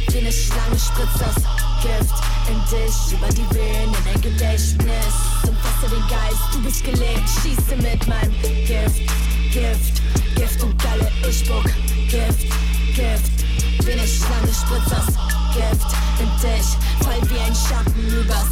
Wie 0.09 0.19
eine 0.19 0.33
Schlange 0.33 0.79
spritzt 0.79 1.21
das 1.21 1.35
Gift 1.83 2.15
in 2.49 2.59
dich 2.73 3.13
über 3.13 3.29
die 3.29 3.55
Venen 3.55 3.93
in 3.93 4.05
dein 4.15 4.21
Gedächtnis. 4.23 5.15
Umfasse 5.47 5.95
den 5.95 6.09
Geist, 6.09 6.55
du 6.55 6.63
bist 6.63 6.83
gelebt, 6.85 7.29
schieße 7.43 7.77
mit 7.77 8.09
meinem 8.09 8.33
Gift. 8.67 9.11
Gift, 9.53 10.03
Gift 10.37 10.63
und 10.63 10.83
Galle, 10.83 11.13
ich 11.29 11.41
spuck. 11.41 11.67
Gift, 12.11 12.40
Gift. 12.96 13.88
Eine 13.88 14.07
Schlange 14.07 14.53
spritzt 14.53 14.90
das 14.90 15.07
Gift 15.55 15.87
in 16.18 16.29
dich. 16.42 16.66
Fall 17.05 17.20
wie 17.31 17.38
ein 17.38 17.55
Schatten 17.55 18.05
übers 18.09 18.49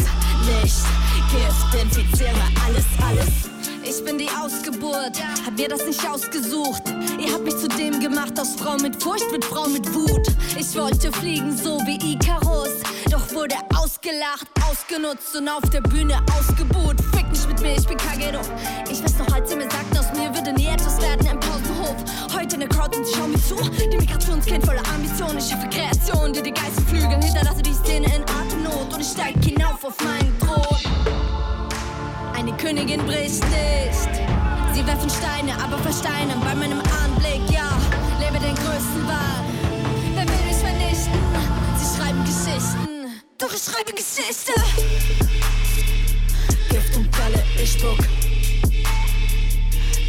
Licht. 0.47 0.85
Gift, 1.33 1.83
infiziere 1.83 2.41
alles, 2.65 2.85
alles. 3.05 3.49
Ich 3.83 4.05
bin 4.05 4.19
die 4.19 4.29
Ausgeburt, 4.29 5.21
hab 5.45 5.57
mir 5.57 5.69
das 5.69 5.85
nicht 5.87 6.07
ausgesucht. 6.09 6.83
Ihr 7.19 7.33
habt 7.33 7.45
mich 7.45 7.57
zu 7.57 7.67
dem 7.69 7.99
gemacht, 7.99 8.39
aus 8.39 8.55
Frau 8.55 8.77
mit 8.77 9.03
Furcht 9.03 9.31
wird 9.33 9.45
Frau 9.45 9.67
mit 9.67 9.93
Wut. 9.93 10.29
Ich 10.57 10.77
wollte 10.77 11.11
fliegen, 11.11 11.57
so 11.57 11.79
wie 11.87 12.13
Icarus, 12.13 12.71
doch 13.11 13.33
wurde 13.33 13.57
ausgelacht, 13.75 14.47
ausgenutzt 14.71 15.35
und 15.37 15.49
auf 15.49 15.69
der 15.71 15.81
Bühne 15.81 16.21
ausgebuht. 16.39 16.97
Fick 17.13 17.29
nicht 17.31 17.49
mit 17.49 17.61
mir, 17.61 17.77
ich 17.77 17.89
bin 17.89 17.97
Kagero. 17.97 18.41
Ich 18.91 19.03
weiß 19.03 19.19
noch, 19.19 19.35
als 19.35 19.51
ihr 19.51 19.57
mir 19.57 19.71
sagten, 19.71 19.99
aus 19.99 20.13
mir 20.17 20.33
würde 20.35 20.53
Heute 22.49 22.63
in 22.63 22.67
der 22.67 22.79
Crowd 22.79 22.97
und 22.97 23.07
sie 23.07 23.15
schauen 23.15 23.31
mir 23.33 23.43
zu. 23.43 23.57
Die 23.91 23.99
Migrationskind 23.99 24.65
voller 24.65 24.81
Ambition, 24.95 25.37
ich 25.37 25.51
schaffe 25.51 25.69
Kreation, 25.69 26.33
die 26.33 26.41
die 26.41 26.51
Geisterflügel 26.51 27.23
hinterlasse 27.23 27.61
die 27.61 27.75
Szene 27.75 28.07
in 28.07 28.23
Atemnot 28.23 28.95
und 28.95 29.01
ich 29.03 29.09
steig 29.09 29.35
hinauf 29.45 29.85
auf 29.85 29.95
meinen 30.03 30.35
Thron. 30.39 30.79
Eine 32.35 32.57
Königin 32.57 33.05
bricht 33.05 33.45
nicht. 33.51 34.09
Sie 34.73 34.87
werfen 34.87 35.11
Steine, 35.11 35.63
aber 35.63 35.77
versteinern 35.77 36.41
bei 36.41 36.55
meinem 36.55 36.81
Anblick, 37.05 37.43
ja. 37.53 37.69
Lebe 38.19 38.43
den 38.43 38.55
größten 38.55 39.07
Wahn. 39.07 39.45
Wer 40.15 40.25
will 40.25 40.47
mich 40.47 40.57
vernichten? 40.57 41.21
Sie 41.77 41.99
schreiben 42.01 42.25
Geschichten, 42.25 43.23
doch 43.37 43.53
ich 43.53 43.63
schreibe 43.63 43.93
Geschichte. 43.93 44.55
Gift 46.71 46.97
und 46.97 47.11
Bälle, 47.11 47.45
ich 47.63 47.73
spuck. 47.73 47.99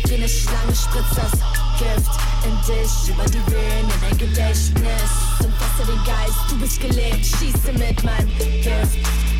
Wie 0.10 0.15
eine 0.15 0.28
Schlange 0.28 0.76
spritzt 0.76 1.17
das 1.17 1.32
Gift 1.78 2.12
in 2.43 2.58
dich 2.65 3.10
über 3.13 3.26
die 3.26 3.45
Venen 3.52 3.89
in 3.93 4.02
dein 4.02 4.17
Gedächtnis. 4.17 5.12
Umfasse 5.38 5.86
den 5.86 6.04
Geist, 6.04 6.50
du 6.50 6.58
bist 6.58 6.82
gelebt, 6.82 7.24
schieße 7.24 7.72
mit 7.74 8.04
meinem 8.04 8.28
Gift. 8.38 8.98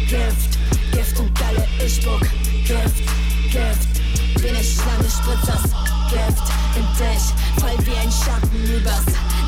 Gift, 0.08 0.60
Gift 0.92 1.20
und 1.20 1.34
Galle, 1.40 1.68
ich 1.84 1.96
spuck. 1.96 2.22
Gift, 2.68 3.04
Gift. 3.52 4.44
Wie 4.44 4.50
eine 4.50 4.64
Schlange 4.64 5.10
spritzt 5.10 5.48
das 5.48 5.64
Gift 6.12 6.54
in 6.76 6.86
dich. 7.00 7.60
Fall 7.60 7.78
wie 7.88 7.98
ein 7.98 8.12
Schatten 8.12 8.64
übers 8.64 9.06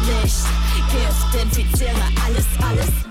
Licht. 0.08 0.46
Gift, 0.90 1.44
infiziere 1.44 2.02
alles, 2.26 2.46
alles. 2.68 3.11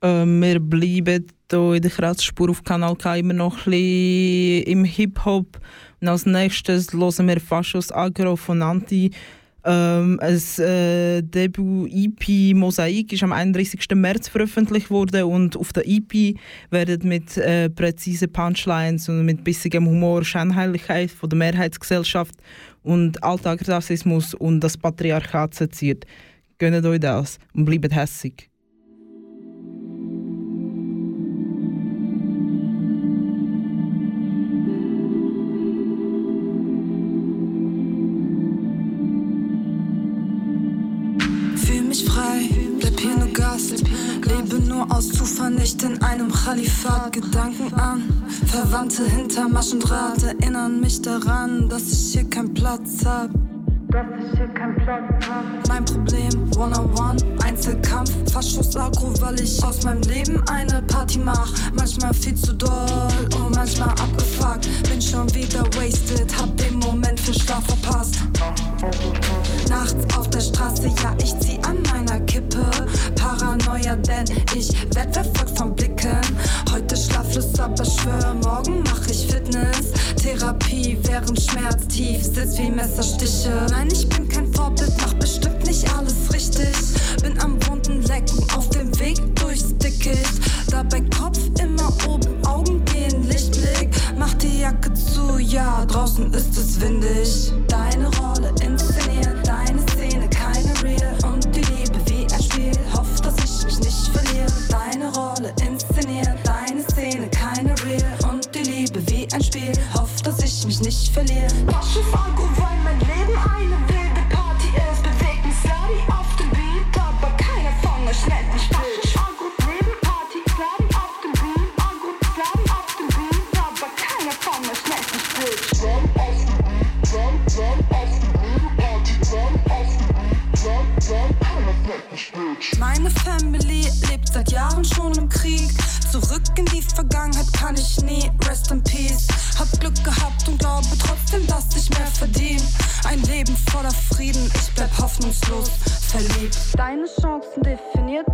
Äh, 0.00 0.24
wir 0.24 0.60
bleiben 0.60 1.26
hier 1.50 1.74
in 1.74 1.82
der 1.82 1.90
Kratzspur 1.90 2.50
auf 2.50 2.64
Kanal 2.64 2.96
K 2.96 3.16
immer 3.16 3.34
noch 3.34 3.66
ein 3.66 3.70
bisschen 3.70 4.62
im 4.64 4.84
Hip-Hop. 4.84 5.60
Und 6.00 6.08
als 6.08 6.26
nächstes 6.26 6.92
hören 6.92 7.28
wir 7.28 7.40
Faschos 7.40 7.92
Agro 7.92 8.36
von 8.36 8.62
Anti. 8.62 9.10
Ähm, 9.62 10.18
ein 10.22 10.64
äh, 10.64 11.22
Debüt-EP 11.22 12.56
Mosaik 12.56 13.12
ist 13.12 13.22
am 13.22 13.32
31. 13.32 13.80
März 13.94 14.28
veröffentlicht 14.28 14.90
worden 14.90 15.24
und 15.24 15.54
auf 15.54 15.74
der 15.74 15.86
EP 15.86 16.34
werden 16.70 17.06
mit 17.06 17.36
äh, 17.36 17.68
präzisen 17.68 18.32
Punchlines 18.32 19.10
und 19.10 19.26
mit 19.26 19.44
bissigem 19.44 19.86
Humor 19.86 20.24
Scheinheiligkeit 20.24 21.10
von 21.10 21.28
der 21.28 21.38
Mehrheitsgesellschaft 21.38 22.36
und 22.82 23.22
Alltagsrassismus 23.22 24.32
und 24.32 24.60
das 24.60 24.78
Patriarchat 24.78 25.54
seziert. 25.54 26.06
Gönnt 26.56 26.86
euch 26.86 27.00
das 27.00 27.38
und 27.52 27.66
bleibt 27.66 27.94
hässig. 27.94 28.49
Gast. 43.32 43.82
Lebe 44.24 44.58
nur 44.66 44.90
aus 44.90 45.08
Zufall, 45.08 45.50
nicht 45.50 45.82
in 45.82 46.02
einem 46.02 46.30
Khalifat. 46.32 47.12
Gedanken 47.12 47.72
an 47.74 48.02
Verwandte 48.46 49.04
hinter 49.04 49.48
Maschendraht 49.48 50.22
erinnern 50.22 50.80
mich 50.80 51.02
daran, 51.02 51.68
dass 51.68 51.82
ich 51.92 52.12
hier 52.12 52.30
keinen 52.30 52.54
Platz 52.54 53.04
hab. 53.04 53.30
Dass 53.88 54.06
ich 54.24 54.38
hier 54.38 54.48
keinen 54.48 54.76
Platz 54.76 55.26
hab. 55.28 55.68
Mein 55.68 55.84
Problem, 55.84 56.50
one-on-one, 56.56 57.18
Einzelkampf, 57.44 58.12
Faschos 58.32 58.70
etwas 58.70 58.76
aggro, 58.76 59.12
weil 59.20 59.40
ich 59.40 59.62
aus 59.64 59.82
meinem 59.82 60.02
Leben 60.02 60.42
eine 60.48 60.82
Party 60.82 61.18
mach. 61.18 61.52
Manchmal 61.74 62.14
viel 62.14 62.34
zu 62.34 62.54
doll 62.54 63.08
und 63.36 63.54
manchmal 63.54 63.90
abgefuckt. 63.90 64.68
Bin 64.88 65.00
schon 65.00 65.32
wieder 65.34 65.64
wasted, 65.76 66.32
hab 66.40 66.56
den 66.56 66.78
Moment 66.78 67.18
für 67.18 67.34
Schlaf 67.34 67.64
verpasst. 67.66 68.16
Nachts 69.68 70.16
auf 70.16 70.30
der 70.30 70.40
Straße, 70.40 70.86
ja, 71.02 71.14
ich 71.18 71.38
zieh 71.40 71.58
an 71.70 71.82
meiner 71.82 72.20
Kippe. 72.20 72.64
Paranoia, 73.14 73.96
denn 73.96 74.24
ich 74.56 74.72
werd 74.94 75.14
verfolgt 75.14 75.56
von 75.56 75.74
Blicken. 75.74 76.20
Heute 76.72 76.96
schlaflos, 76.96 77.58
aber 77.58 77.84
schwör, 77.84 78.34
morgen 78.42 78.82
mach 78.84 79.06
ich 79.08 79.26
Fitness. 79.26 79.92
Therapie, 80.16 80.98
während 81.02 81.40
Schmerz 81.40 81.86
tief 81.88 82.22
sitzt 82.24 82.58
wie 82.58 82.70
Messerstiche. 82.70 83.66
Nein, 83.70 83.88
ich 83.92 84.08
bin 84.08 84.28
kein 84.28 84.52
Vorbild, 84.52 84.92
mach 85.00 85.14
bestimmt 85.14 85.64
nicht 85.66 85.86
alles 85.96 86.32
richtig. 86.32 86.74
Bin 87.22 87.38
am 87.40 87.58
Wunden 87.68 88.02
lecken, 88.02 88.38
auf 88.56 88.68
dem 88.70 88.98
Weg 88.98 89.18
durchs 89.36 89.76
Dickicht. 89.78 90.40
Dabei 90.70 91.00
Kopf 91.16 91.38
immer 91.60 91.92
oben, 92.08 92.44
Augen 92.46 92.84
gehen 92.86 93.28
Lichtblick. 93.28 93.90
Mach 94.18 94.34
die 94.34 94.60
Jacke 94.60 94.92
zu, 94.94 95.38
ja, 95.38 95.84
draußen 95.86 96.32
ist 96.34 96.56
es 96.58 96.80
windig. 96.80 97.52
Deine 97.68 97.89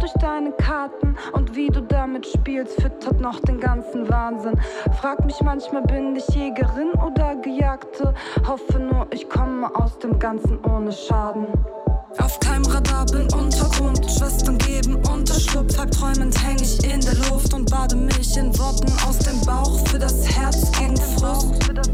durch 0.06 0.22
deine 0.22 0.52
Karten. 0.52 1.16
Und 1.32 1.56
wie 1.56 1.68
du 1.68 1.82
damit 1.82 2.26
spielst, 2.26 2.80
füttert 2.80 3.20
noch 3.20 3.40
den 3.40 3.58
ganzen 3.58 4.08
Wahnsinn. 4.08 4.58
Frag 5.00 5.24
mich 5.24 5.40
manchmal, 5.42 5.82
bin 5.82 6.14
ich 6.14 6.28
Jägerin 6.28 6.92
oder 7.04 7.34
Gejagte? 7.36 8.14
Hoffe 8.46 8.78
nur, 8.78 9.06
ich 9.10 9.28
komme 9.28 9.68
aus 9.74 9.98
dem 9.98 10.18
Ganzen 10.18 10.58
ohne 10.64 10.92
Schaden. 10.92 11.46
Auf 12.18 12.38
keinem 12.40 12.64
Radar 12.66 13.04
bin 13.06 13.22
Untergrund, 13.34 13.98
Schwestern 14.10 14.58
geben 14.58 14.96
Unterschlupf. 15.12 15.76
Halb 15.76 15.90
träumend 15.90 16.36
häng 16.42 16.56
ich 16.56 16.84
in 16.84 17.00
der 17.00 17.14
Luft 17.28 17.52
und 17.52 17.68
bade 17.70 17.96
mich 17.96 18.36
in 18.36 18.56
Worten 18.58 18.92
aus 19.08 19.18
dem 19.18 19.40
Bauch 19.44 19.86
für 19.88 19.98
das 19.98 20.26
Herz 20.28 20.70
gegen 20.78 20.96
Frust. 20.96 21.64
Für 21.64 21.74
das 21.74 21.86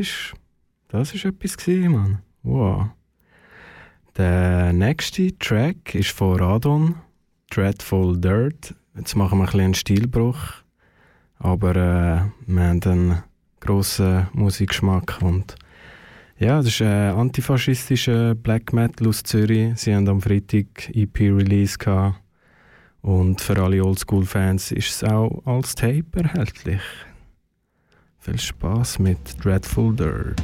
ist, 0.00 0.34
das 0.88 1.14
ist 1.14 1.24
etwas 1.24 1.56
gewesen, 1.56 1.92
Mann. 1.92 2.18
Wow. 2.42 2.88
Der 4.16 4.72
nächste 4.72 5.36
Track 5.38 5.94
ist 5.94 6.10
von 6.10 6.40
Radon, 6.40 6.96
Dreadful 7.50 8.18
Dirt. 8.18 8.74
Jetzt 8.96 9.14
machen 9.14 9.38
wir 9.38 9.44
ein 9.44 9.46
bisschen 9.46 9.60
einen 9.60 9.74
Stilbruch, 9.74 10.38
aber 11.38 11.70
äh, 11.76 12.20
wir 12.46 12.62
haben 12.62 12.82
einen 12.82 13.22
grossen 13.60 14.26
Musikgeschmack 14.32 15.18
und 15.22 15.54
ja, 16.38 16.56
das 16.56 16.68
ist 16.68 16.82
ein 16.82 17.14
antifaschistischer 17.14 18.34
Black 18.34 18.72
Metal 18.72 19.08
aus 19.08 19.22
Zürich. 19.22 19.76
Sie 19.76 19.94
haben 19.94 20.08
am 20.08 20.22
Freitag 20.22 20.88
EP-Release 20.94 21.76
gehabt 21.76 22.18
und 23.02 23.40
für 23.40 23.62
alle 23.62 23.84
Oldschool-Fans 23.84 24.72
ist 24.72 24.90
es 24.90 25.04
auch 25.04 25.42
als 25.44 25.74
Tape 25.74 26.06
erhältlich. 26.14 26.80
Viel 28.22 28.38
Spaß 28.38 28.98
mit 28.98 29.42
Dreadful 29.42 29.96
Dirt. 29.96 30.42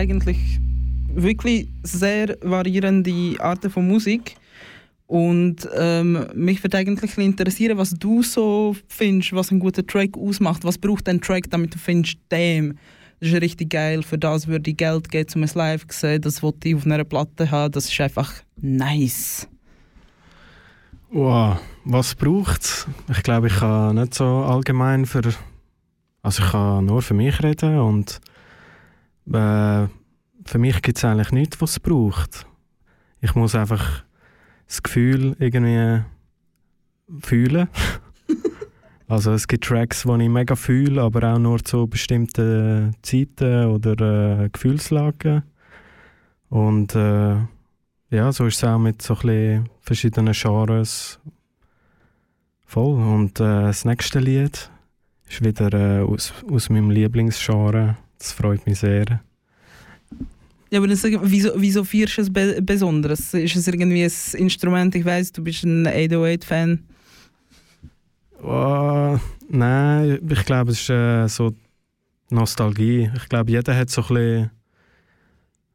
Eigentlich 0.00 0.60
wirklich 1.14 1.68
sehr 1.82 2.36
variierende 2.42 3.36
Arten 3.38 3.70
von 3.70 3.86
Musik. 3.86 4.36
Und 5.06 5.68
ähm, 5.76 6.26
mich 6.34 6.62
würde 6.62 6.78
eigentlich 6.78 7.18
interessieren, 7.18 7.76
was 7.76 7.90
du 7.90 8.22
so 8.22 8.76
findest, 8.88 9.32
was 9.32 9.50
ein 9.50 9.58
guter 9.58 9.84
Track 9.84 10.16
ausmacht. 10.16 10.64
Was 10.64 10.78
braucht 10.78 11.08
ein 11.08 11.20
Track, 11.20 11.50
damit 11.50 11.74
du 11.74 11.78
findest, 11.78 12.18
damn, 12.28 12.78
das 13.18 13.30
ist 13.30 13.42
richtig 13.42 13.70
geil, 13.70 14.02
für 14.02 14.16
das 14.16 14.46
würde 14.46 14.70
ich 14.70 14.76
Geld 14.76 15.10
geben, 15.10 15.28
um 15.34 15.42
es 15.42 15.54
live 15.54 15.86
zu 15.88 15.98
sehen, 15.98 16.22
das 16.22 16.42
wollte 16.42 16.68
ich 16.68 16.76
auf 16.76 16.86
einer 16.86 17.04
Platte 17.04 17.50
haben, 17.50 17.72
das 17.72 17.90
ist 17.90 18.00
einfach 18.00 18.32
nice. 18.56 19.46
Wow, 21.10 21.58
was 21.84 22.14
braucht 22.14 22.62
es? 22.62 22.86
Ich 23.10 23.22
glaube, 23.24 23.48
ich 23.48 23.56
kann 23.56 23.96
nicht 23.96 24.14
so 24.14 24.24
allgemein 24.24 25.06
für. 25.06 25.22
Also, 26.22 26.44
ich 26.44 26.50
kann 26.52 26.84
nur 26.86 27.02
für 27.02 27.14
mich 27.14 27.42
reden 27.42 27.80
und 27.80 28.20
äh, 29.32 29.88
für 30.44 30.58
mich 30.58 30.82
gibt 30.82 30.98
es 30.98 31.04
eigentlich 31.04 31.32
nichts, 31.32 31.60
was 31.60 31.72
es 31.72 31.80
braucht. 31.80 32.46
Ich 33.20 33.34
muss 33.34 33.54
einfach 33.54 34.04
das 34.66 34.82
Gefühl 34.82 35.36
irgendwie 35.38 36.02
fühlen. 37.20 37.68
also, 39.08 39.32
es 39.32 39.48
gibt 39.48 39.64
Tracks, 39.64 40.04
die 40.04 40.22
ich 40.22 40.28
mega 40.28 40.56
fühle, 40.56 41.02
aber 41.02 41.34
auch 41.34 41.38
nur 41.38 41.62
zu 41.64 41.86
bestimmten 41.86 42.94
Zeiten 43.02 43.66
oder 43.66 44.44
äh, 44.44 44.48
Gefühlslagen. 44.48 45.42
Und 46.48 46.94
äh, 46.94 47.36
ja, 48.10 48.32
so 48.32 48.46
ist 48.46 48.56
es 48.56 48.64
auch 48.64 48.78
mit 48.78 49.02
so 49.02 49.16
ein 49.22 49.68
verschiedenen 49.80 50.32
Genres 50.32 51.20
voll. 52.64 53.00
Und 53.00 53.38
äh, 53.40 53.62
das 53.62 53.84
nächste 53.84 54.18
Lied 54.18 54.70
ist 55.28 55.44
wieder 55.44 55.72
äh, 55.72 56.02
aus, 56.02 56.32
aus 56.50 56.70
meinem 56.70 56.90
Lieblingsgenre. 56.90 57.96
Das 58.20 58.32
freut 58.32 58.64
mich 58.66 58.78
sehr. 58.78 59.20
Ja, 60.70 60.78
aber 60.78 60.86
das, 60.86 61.02
wieso, 61.02 61.52
wieso 61.56 61.84
feierst 61.84 62.18
du 62.18 62.22
es 62.22 62.32
be 62.32 62.60
besonders? 62.62 63.34
Ist 63.34 63.56
es 63.56 63.66
irgendwie 63.66 64.04
ein 64.04 64.40
Instrument? 64.40 64.94
Ich 64.94 65.04
weiß, 65.04 65.32
du 65.32 65.42
bist 65.42 65.64
ein 65.64 65.88
808-Fan. 65.88 66.84
Oh, 68.42 69.18
nein, 69.48 70.20
ich 70.28 70.44
glaube, 70.44 70.72
es 70.72 70.80
ist 70.82 70.90
äh, 70.90 71.26
so 71.28 71.54
Nostalgie. 72.28 73.10
Ich 73.16 73.28
glaube, 73.28 73.50
jeder 73.50 73.74
hat 73.74 73.90
so 73.90 74.02
ein 74.02 74.08
bisschen, 74.08 74.50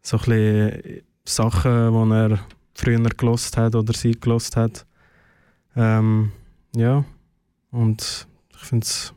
so 0.02 0.18
ein 0.18 0.24
bisschen 0.24 1.02
Sachen, 1.26 2.10
die 2.10 2.14
er 2.14 2.40
früher 2.76 3.10
gelost 3.10 3.58
hat 3.58 3.76
oder 3.76 3.94
sie 3.94 4.12
gelost 4.12 4.56
hat. 4.56 4.86
Ähm, 5.76 6.32
ja, 6.76 7.04
und 7.72 8.28
ich 8.54 8.64
finde 8.64 8.86
es 8.86 9.14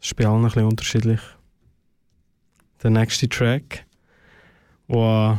ist 0.00 0.16
bei 0.16 0.24
allen 0.24 0.38
ein 0.38 0.44
bisschen 0.44 0.64
unterschiedlich. 0.64 1.20
Der 2.82 2.90
nächste 2.90 3.28
Track, 3.28 3.84
wo 4.88 5.38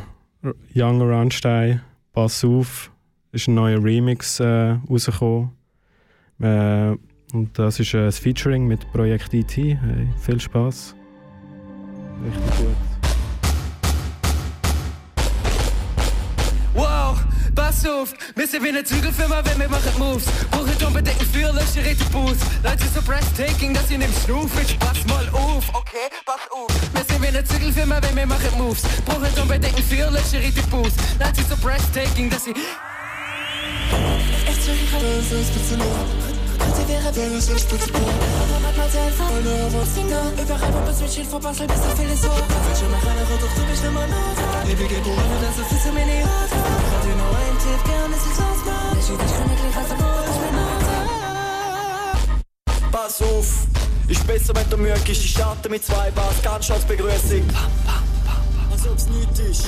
Young 0.76 1.02
Rammstein, 1.02 1.82
Pass 2.14 2.44
auf, 2.44 2.92
ist 3.32 3.48
ein 3.48 3.56
neuer 3.56 3.84
Remix 3.84 4.40
äh, 4.40 4.78
rausgekommen. 4.90 5.52
Äh, 6.40 6.96
und 7.34 7.60
das 7.60 7.80
ist 7.80 7.94
ein 7.94 8.12
Featuring 8.12 8.68
mit 8.68 8.92
Projekt 8.92 9.34
IT. 9.34 9.56
Hey, 9.58 10.08
viel 10.20 10.40
Spaß. 10.40 10.96
Richtig 12.26 12.58
gut. 12.58 12.97
Pass 17.58 17.86
auf, 17.88 18.14
wir 18.36 18.47
sind 18.47 18.64
wie 18.64 18.70
eine 18.70 18.84
Zügelfirma, 18.84 19.41
wenn 19.43 19.60
wir 19.60 19.68
machen 19.68 19.91
Moves. 19.97 20.26
Brauchen 20.51 20.86
unbedingt 20.86 21.20
einen 21.20 21.30
Führlöscher 21.30 21.84
in 21.84 21.97
den 21.97 22.10
Booth. 22.12 22.38
Leute 22.64 22.84
so 22.93 23.01
breathtaking, 23.01 23.74
dass 23.74 23.89
ihr 23.89 23.97
nimmt 23.97 24.16
Snoof. 24.16 24.51
Jetzt 24.60 24.78
pass 24.80 25.03
mal 25.08 25.28
auf, 25.34 25.66
okay, 25.74 26.08
pass 26.24 26.43
auf. 26.51 26.70
Wir 26.93 27.03
sind 27.03 27.22
wie 27.22 27.28
eine 27.28 27.43
Zügelfirma, 27.43 27.99
wenn 28.03 28.16
wir 28.16 28.28
machen 28.28 28.58
Moves. 28.58 28.84
Brauchen 29.05 29.41
unbedingt 29.41 29.76
einen 29.76 29.84
Führlöscher 29.84 30.39
in 30.39 30.53
den 30.53 30.70
Booth. 30.70 30.93
Leute 31.20 31.41
so 31.49 31.58
breathtaking, 31.58 32.30
dass 32.30 32.45
ihr... 32.47 32.53
Echt 34.47 34.64
so, 34.64 34.72
ich 34.72 36.27
es, 36.58 36.66
bitte 36.66 36.97
Heute 37.05 37.16
wäre 37.16 37.32
wenn 37.32 37.38
es 37.38 37.49
nicht 37.49 37.70
bitte 37.70 37.89
Aber 37.93 38.60
manchmal 38.62 38.89
selber 38.89 39.26
Meine 39.30 39.49
Erwartungen 39.58 40.34
Überall 40.38 40.74
wo 40.74 40.80
bist 40.88 41.01
du 41.01 41.08
Schild 41.08 41.28
vor 41.28 41.39
Basel 41.39 41.68
Bist 41.68 41.84
du 41.84 41.89
viele 41.95 42.16
so 42.18 42.30
Welche 42.30 42.88
machen 42.89 43.10
eine 43.10 43.22
Doch 43.22 43.53
du 43.55 43.64
bist 43.70 43.84
immer 43.84 44.05
da 44.08 44.64
Liebe 44.66 44.86
geht 44.86 45.05
ohne 45.05 45.38
Das 45.41 45.58
ist 45.58 45.70
viel 45.70 45.82
zu 45.82 45.91
mini 45.93 46.22
Hatte 46.24 47.12
nur 47.14 47.34
ein 47.38 47.58
Tipp 47.62 47.82
Gern 47.86 48.12
ist 48.14 48.26
es 48.26 48.39
ausmacht 48.41 48.97
Ich 48.99 49.08
ich 49.08 49.34
kann 49.38 49.47
nicht 49.47 49.62
gleich 49.62 49.78
als 49.78 49.91
ich 49.91 50.39
bin 50.41 50.58
Pass 52.91 53.22
auf 53.22 53.68
ist 54.10 54.26
besser, 54.26 54.55
wenn 54.55 54.70
du 54.70 54.78
mögest. 54.78 55.10
Ich 55.10 55.32
starte 55.32 55.68
mit 55.68 55.84
zwei 55.84 56.10
Bars, 56.12 56.41
ganz 56.41 56.72
als 56.72 56.86
Begrüßung. 56.86 57.43
Als 58.72 58.88
ob's 58.88 59.08
nichts 59.08 59.39
ist. 59.39 59.68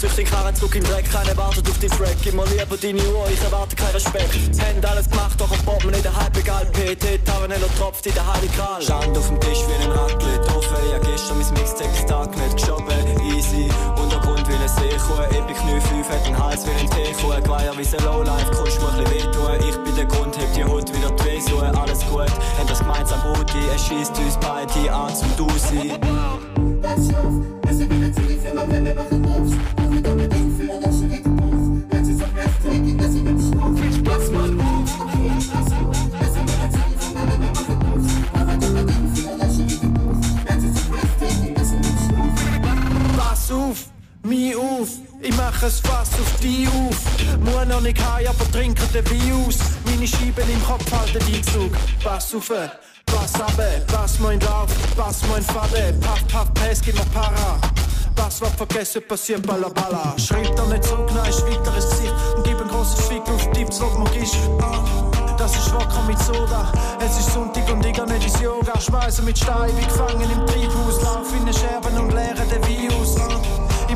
Zücht 0.00 0.16
den 0.16 0.24
Karren 0.24 0.54
zurück 0.54 0.72
den 0.72 0.82
Dreck, 0.82 1.04
keiner 1.12 1.36
wartet 1.36 1.68
auf 1.68 1.78
den 1.78 1.90
Track. 1.90 2.24
Immer 2.24 2.46
lieber 2.46 2.78
deine 2.80 3.02
Uhr, 3.12 3.28
ich 3.30 3.42
erwarte 3.42 3.76
keinen 3.76 3.92
Respekt. 3.92 4.32
Haben 4.58 4.82
alles 4.82 5.10
gemacht, 5.10 5.38
doch 5.38 5.52
am 5.52 5.62
Bob 5.66 5.84
in 5.84 6.02
der 6.02 6.16
Halb 6.16 6.34
egal. 6.38 6.64
PT, 6.72 7.22
Taverneller 7.22 7.68
tropft 7.76 8.06
in 8.06 8.14
der 8.14 8.26
Heilige 8.32 8.54
Kral. 8.54 8.80
Stand 8.80 9.18
auf 9.18 9.28
dem 9.28 9.38
Tisch 9.40 9.58
wie 9.68 9.84
ein 9.84 9.92
Raclette. 9.92 10.56
Offen, 10.56 10.90
ja 10.90 10.98
gestern 11.04 11.36
mein 11.36 11.52
Mixtape 11.52 11.90
ist 11.90 12.08
Tag 12.08 12.34
nicht 12.34 12.56
geschoben. 12.56 12.86
Easy, 13.36 13.68
Untergrund 14.00 14.48
wie 14.48 14.54
eine 14.54 14.70
Seekuh. 14.70 15.20
Epic 15.36 15.60
9-5 15.68 16.08
hat 16.08 16.26
den 16.26 16.38
Hals 16.42 16.64
wie 16.64 16.70
ein 16.70 16.90
Teekuh. 16.90 17.42
Geweiher 17.42 17.76
wie 17.76 17.84
ein 17.84 18.04
Lowlife, 18.04 18.50
kannst 18.56 18.80
mir 18.80 18.88
ein 18.88 19.04
bisschen 19.04 19.34
wehtun. 19.34 19.68
Ich 19.68 19.76
bin 19.84 19.96
der 19.96 20.06
Grund, 20.06 20.38
heb 20.38 20.54
die 20.54 20.64
Hut 20.64 20.88
wieder 20.96 21.10
die 21.10 21.24
Wehsuhe. 21.26 21.78
Alles 21.78 22.00
gut, 22.06 22.32
haben 22.56 22.66
das 22.66 22.78
gemeinsam 22.78 23.20
Brudi. 23.20 23.68
Er 23.70 23.78
schießt 23.78 24.16
uns 24.16 24.38
beide 24.40 24.90
an 24.94 25.14
zum 25.14 25.36
Dusi. 25.36 25.92
Es 27.68 27.76
sind 27.76 27.90
wieder 27.94 28.12
Ziele 28.14 28.40
für 28.40 28.54
mein 28.54 28.70
Welle, 28.72 28.94
machen 28.94 29.20
Moves. 29.20 29.52
Pass 29.76 29.89
mich 44.30 44.56
auf, 44.56 44.88
ich 45.20 45.36
mach 45.36 45.62
es 45.62 45.80
fast 45.80 46.14
auf 46.14 46.40
die 46.40 46.66
auf. 46.68 46.96
Muss 47.40 47.66
noch 47.66 47.80
nicht 47.80 47.98
heim, 47.98 48.28
aber 48.28 48.50
trinke 48.52 48.86
den 48.94 49.04
Wein 49.10 49.44
aus. 49.46 49.58
Meine 49.84 50.06
Scheiben 50.06 50.48
im 50.48 50.64
Kopf 50.64 50.90
halten 50.92 51.22
die 51.26 51.42
Zug. 51.42 51.72
Pass 52.02 52.34
auf, 52.34 52.48
pass 53.06 53.34
ab, 53.34 53.60
pass 53.88 54.18
mein 54.20 54.38
Lauf, 54.40 54.70
pass 54.96 55.22
mein 55.28 55.42
Faden. 55.42 55.98
Paff, 56.00 56.26
paff, 56.28 56.54
Pass, 56.54 56.80
gib 56.80 56.94
mir 56.94 57.04
Para. 57.12 57.58
Das, 58.14 58.40
was 58.40 58.50
vergessen, 58.50 59.02
passiert 59.08 59.44
balla 59.46 59.68
balla. 59.68 60.14
Schreibt 60.16 60.56
er 60.58 60.66
nicht 60.66 60.84
zurück, 60.84 61.10
nein, 61.12 61.28
ist 61.28 61.44
weiteres 61.46 61.90
Gesicht. 61.90 62.14
Und 62.36 62.44
gib 62.44 62.60
ein 62.60 62.68
großes 62.68 63.08
Fick 63.08 63.22
auf 63.22 63.50
Tipps, 63.50 63.80
was 63.80 63.98
man 63.98 64.14
ist. 64.14 64.36
Das 65.38 65.56
ist 65.56 65.72
Wodka 65.74 66.02
mit 66.06 66.18
Soda. 66.20 66.72
Es 67.04 67.18
ist 67.18 67.32
Sonntag 67.32 67.68
und 67.72 67.84
ich 67.84 67.94
gehe 67.94 68.06
nicht 68.06 68.26
ins 68.26 68.40
Yoga. 68.40 68.78
Schmeißen 68.78 69.24
mit 69.24 69.38
Stein, 69.38 69.70
wie 69.76 69.84
gefangen 69.84 70.30
im 70.30 70.46
Treibhaus. 70.46 71.02
Lauf 71.02 71.34
in 71.36 71.46
den 71.46 71.54
Scherben 71.54 71.98
und 71.98 72.12
leere 72.12 72.46
den 72.46 72.64
Virus. 72.68 73.16
Ich 73.16 73.69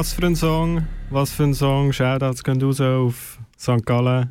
Was 0.00 0.14
für 0.14 0.24
ein 0.24 0.34
Song, 0.34 0.86
was 1.10 1.30
für 1.30 1.42
ein 1.42 1.52
Song. 1.52 1.92
Shoutouts 1.92 2.42
gehen 2.42 2.62
raus 2.62 2.80
auf 2.80 3.38
St. 3.58 3.84
Gallen. 3.84 4.30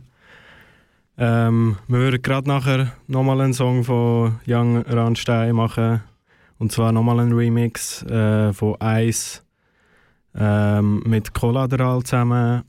Ähm, 1.15 1.77
wir 1.87 1.99
würden 1.99 2.23
gerade 2.23 2.47
nachher 2.47 2.93
nochmal 3.05 3.39
einen 3.39 3.53
Song 3.53 3.83
von 3.83 4.39
Young 4.47 4.77
Rammstein 4.77 5.53
machen. 5.53 6.01
Und 6.57 6.71
zwar 6.71 6.91
nochmal 6.91 7.19
einen 7.19 7.33
Remix 7.33 8.01
äh, 8.01 8.51
von 8.51 8.77
Ice 8.81 9.43
ähm, 10.33 11.03
mit 11.05 11.35
Collateral 11.35 12.01
zusammen. 12.01 12.63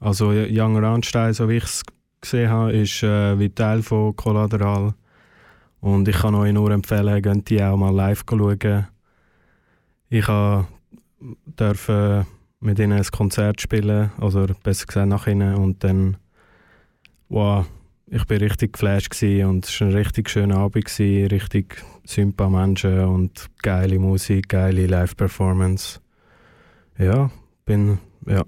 Also 0.00 0.30
Young 0.30 0.78
Rammstein, 0.78 1.32
so 1.34 1.48
wie 1.48 1.58
ich 1.58 1.64
es 1.64 1.82
gesehen 2.20 2.50
habe, 2.50 2.72
ist 2.72 3.04
äh, 3.04 3.38
wie 3.38 3.50
Teil 3.50 3.80
von 3.80 4.16
Collateral. 4.16 4.92
Und 5.80 6.08
ich 6.08 6.16
kann 6.16 6.34
euch 6.34 6.52
nur 6.52 6.72
empfehlen, 6.72 7.22
könnt 7.22 7.48
die 7.48 7.62
auch 7.62 7.76
mal 7.76 7.94
live 7.94 8.24
schauen. 8.28 8.88
Ich 10.08 10.26
durfte 11.56 12.26
mit 12.60 12.78
ihnen 12.78 12.92
ein 12.92 13.04
Konzert 13.10 13.60
spielen, 13.60 14.10
also 14.20 14.46
besser 14.62 14.86
gesagt 14.86 15.08
nach 15.08 15.26
ihnen. 15.26 15.56
Und 15.56 15.82
dann, 15.84 16.16
wow, 17.28 17.66
ich 18.06 18.28
war 18.28 18.40
richtig 18.40 18.74
geflasht 18.74 19.22
und 19.22 19.66
es 19.66 19.80
war 19.80 19.88
ein 19.88 19.94
richtig 19.94 20.30
schöner 20.30 20.58
Abend, 20.58 20.84
gewesen, 20.84 21.28
richtig 21.28 21.82
sympathische 22.04 22.56
Menschen 22.56 23.04
und 23.06 23.50
geile 23.62 23.98
Musik, 23.98 24.50
geile 24.50 24.86
Live-Performance. 24.86 26.00
Ja, 26.98 27.30
bin, 27.64 27.98
ja, 28.26 28.44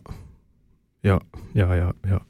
ja, 1.03 1.19
ja, 1.55 1.75
ja, 1.75 1.95
ja. 2.07 2.21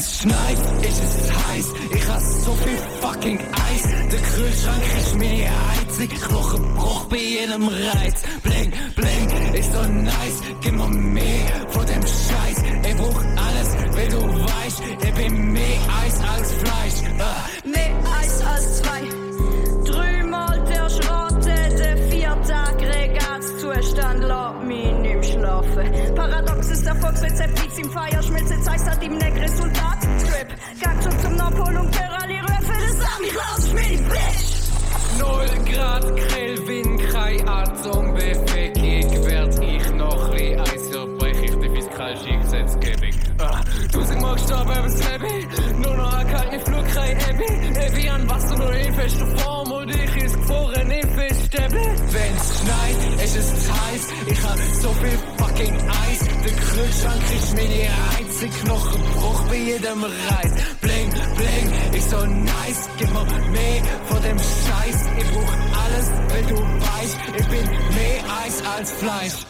Wenn's 0.00 0.20
schneit, 0.20 0.58
ist 0.80 1.02
es 1.02 1.30
heiß. 1.30 1.74
Ich 1.94 2.08
hasse 2.08 2.40
so 2.40 2.54
viel 2.54 2.78
fucking 3.02 3.38
Eis. 3.38 3.82
Der 4.10 4.18
Kühlschrank 4.18 4.82
ist 4.98 5.14
meine 5.18 5.50
einzige 5.78 6.14
Knochenbruch 6.14 7.04
bei 7.04 7.16
jedem 7.18 7.68
Reiz. 7.68 8.22
Bling, 8.42 8.72
bling, 8.96 9.52
ist 9.52 9.70
so 9.70 9.82
nice. 9.82 10.40
Gib 10.62 10.72
mir 10.72 10.88
mehr 10.88 11.66
von 11.68 11.84
dem 11.84 12.00
Scheiß. 12.00 12.62
Ich 12.88 12.96
brauch 12.96 13.22
alles, 13.24 13.76
weil 13.94 14.08
du 14.08 14.22
weißt, 14.22 14.82
ich 15.02 15.14
bin 15.14 15.52
mehr 15.52 15.78
Eis 16.02 16.18
als 16.20 16.52
Fleisch. 16.54 17.10
Uh. 17.18 17.59
Erfolgsrezept, 26.90 27.76
wie 27.76 27.80
im 27.80 27.90
Feier 27.90 28.22
schmilzt, 28.22 28.64
zeigt 28.64 28.90
hat 28.90 29.02
ihm 29.02 29.16
nicht 29.16 29.36
Resultat. 29.36 29.98
Gang 30.80 31.02
zurück 31.02 31.20
zum 31.22 31.36
Nordpol 31.36 31.76
und 31.76 31.90
Kerali 31.92 32.40
Röfe 32.40 32.80
des 32.84 32.98
Ami 33.16 33.28
raus, 33.28 33.68
spiel 33.68 33.98
Bitch! 34.08 34.50
Null 35.18 35.72
Grad 35.72 36.16
Kelvin, 36.16 36.98
kein 37.12 37.48
Atombefehlung, 37.48 39.26
werd 39.26 39.62
ich 39.62 39.92
noch 39.92 40.32
wie 40.34 40.56
Eis, 40.56 40.90
so 40.90 41.06
brech 41.16 41.42
ich 41.42 41.54
die 41.54 41.68
fiskalische 41.68 42.38
Gesetzgebung. 42.38 43.10
Ah, 43.38 43.60
tausendmal 43.92 44.34
gestorben, 44.34 44.70
aber 44.70 44.86
es 44.86 45.00
Nur 45.78 45.96
noch 45.96 46.12
eine 46.12 46.30
kalte 46.30 46.60
Flug, 46.60 46.86
kein 46.94 47.16
Ebbe. 47.18 47.80
Evi 47.80 48.08
an 48.08 48.28
Wasser, 48.28 48.56
nur 48.56 48.74
in 48.74 48.94
fester 48.94 49.26
Form 49.38 49.72
und 49.72 49.90
ich 49.90 50.16
ist 50.16 50.36
gefroren 50.36 50.90
in 50.90 51.08
Fischstäbe. 51.08 51.80
Wenn's 52.10 52.60
schneit, 52.60 53.24
ist 53.24 53.36
es 53.36 53.70
heiß. 53.70 54.08
Ich 54.26 54.42
hab 54.42 54.58
so 54.58 54.88
viel 54.94 55.18
fucking 55.38 55.74
Eis. 55.88 56.09
Kühlschrank 56.80 57.22
ist 57.36 57.54
meine 57.54 57.88
einzige 58.18 58.64
Knochenbruch 58.64 59.42
bei 59.48 59.56
jedem 59.56 60.02
Reiz. 60.02 60.52
Bling, 60.80 61.10
bling, 61.36 61.94
ist 61.94 62.10
so 62.10 62.24
nice. 62.24 62.88
Gib 62.96 63.12
mir 63.12 63.24
mehr 63.50 63.82
von 64.06 64.22
dem 64.22 64.38
Scheiß. 64.38 64.98
Ich 65.18 65.30
brauch 65.30 65.54
alles, 65.84 66.06
wenn 66.32 66.46
du 66.48 66.56
weißt, 66.56 67.18
ich 67.36 67.46
bin 67.48 67.64
mehr 67.66 68.20
Eis 68.44 68.62
als 68.76 68.92
Fleisch. 68.92 69.46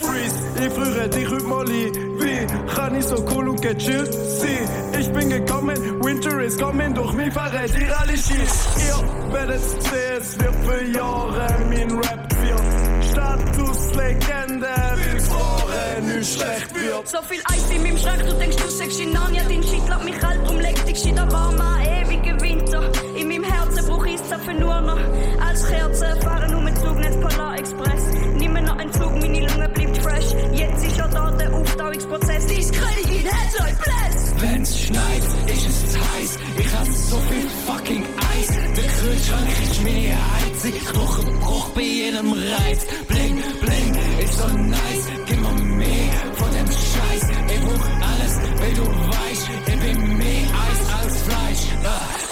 Freeze, 0.00 0.66
ich 0.66 0.72
friere 0.72 1.08
dich 1.10 1.28
heute 1.28 1.44
mal 1.44 1.68
ein. 1.68 1.92
Wie 2.20 2.74
kann 2.74 2.94
ich 2.96 3.04
so 3.04 3.22
cool 3.34 3.48
und 3.50 3.60
gechillt 3.60 4.12
sein? 4.12 4.68
Ich 4.98 5.12
bin 5.12 5.28
gekommen, 5.28 5.76
Winter 6.02 6.40
is 6.40 6.56
coming, 6.56 6.94
durch 6.94 7.12
mich 7.12 7.32
verrät 7.34 7.78
ihr 7.78 8.00
alle 8.00 8.16
Shit. 8.16 8.48
Ihr 8.88 9.32
werdet 9.32 9.60
sehen, 9.60 10.18
es 10.18 10.40
wird 10.40 10.54
für 10.64 10.84
Jahre 10.84 11.46
mein 11.68 11.90
Rap 11.90 12.34
wird. 12.40 12.91
Statuslegende, 13.12 14.68
bis 15.12 15.28
vorher 15.28 16.00
nicht 16.00 16.32
schlecht 16.34 16.74
wird. 16.74 17.08
So 17.08 17.18
viel 17.22 17.42
Eis 17.44 17.70
in 17.70 17.82
meinem 17.82 17.98
Schrank, 17.98 18.26
du 18.26 18.32
denkst, 18.38 18.56
du 18.56 18.70
sagst 18.70 19.00
in 19.00 19.12
Narnia, 19.12 19.42
dein 19.44 19.62
Shit 19.62 19.86
lässt 19.86 20.04
mich 20.04 20.18
kalt, 20.18 20.46
drum 20.46 20.58
leg 20.58 20.86
dich 20.86 20.98
shit 20.98 21.16
warm 21.16 21.60
an, 21.60 21.82
ewige 21.82 22.40
Winter. 22.40 22.90
In 23.14 23.28
meinem 23.28 23.44
Herzen 23.44 23.86
brauch 23.86 24.06
ich 24.06 24.22
Zapfen 24.24 24.58
nur 24.58 24.80
noch. 24.80 24.98
Als 25.46 25.68
Kerze 25.68 26.16
fahren 26.22 26.52
nur 26.52 26.62
mit 26.62 26.78
Zugnetz 26.78 27.16
Polar 27.16 27.58
Express. 27.58 28.02
Nimm 28.38 28.54
mir 28.54 28.62
noch 28.62 28.78
einen 28.78 28.92
Zug, 28.92 29.12
meine 29.20 29.46
Lunge 29.46 29.68
bleibt 29.68 29.98
fresh. 29.98 30.32
Jetzt 30.52 30.84
ist 30.84 30.96
ja 30.96 31.06
da 31.08 31.30
der 31.32 31.52
Aufdauungsprozess, 31.52 32.50
ich 32.50 32.72
krieg 32.72 33.06
ihn, 33.10 33.28
Headlight 33.28 33.78
Bless! 33.78 34.21
Wenn's 34.42 34.76
schneit, 34.76 35.22
ist 35.46 35.66
es 35.66 35.96
heiß. 35.96 36.38
Ich 36.58 36.74
hab 36.74 36.86
so 36.86 37.16
viel 37.30 37.48
fucking 37.64 38.04
Eis. 38.34 38.48
Der 38.48 38.88
Kühlschrank 38.98 39.48
ist 39.62 39.82
meine 39.84 40.18
einzige 40.42 40.78
Knochenbruch 40.78 41.68
bei 41.70 41.82
jedem 41.82 42.32
Reiz. 42.32 42.80
Bling, 43.06 43.40
bling, 43.60 43.94
ist 44.24 44.38
so 44.38 44.48
nice. 44.48 45.06
Gib 45.26 45.40
mir 45.40 45.62
mehr 45.62 46.12
von 46.34 46.50
dem 46.50 46.66
Scheiß. 46.66 47.24
Ich 47.54 47.60
brauch 47.60 47.86
alles, 48.10 48.34
weil 48.58 48.74
du 48.74 48.82
weißt, 48.82 49.46
ich 49.66 49.78
bin 49.80 50.18
mehr 50.18 50.46
Eis 50.66 50.82
als 50.98 51.14
Fleisch. 51.22 51.64
Ah. 51.84 52.22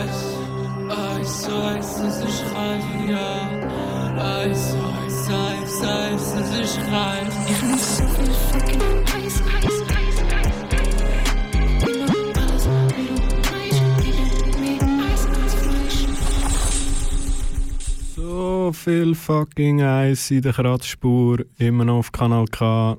Eis, 0.00 0.16
Eis, 0.88 1.48
Eis, 1.48 1.90
es 2.08 2.16
ist 2.24 2.42
reif, 2.54 2.86
ja. 3.06 3.30
Eis, 4.40 4.74
Eis, 5.04 5.28
Eis, 5.28 5.82
Eis, 5.82 6.26
es 6.40 6.50
ist 6.60 6.78
reif. 6.90 7.77
So 18.68 18.72
viel 18.74 19.14
fucking 19.14 19.80
Eis 19.80 20.30
in 20.30 20.42
der 20.42 20.52
Kratzspur, 20.52 21.38
immer 21.56 21.86
noch 21.86 22.00
auf 22.00 22.12
Kanal 22.12 22.44
K. 22.48 22.98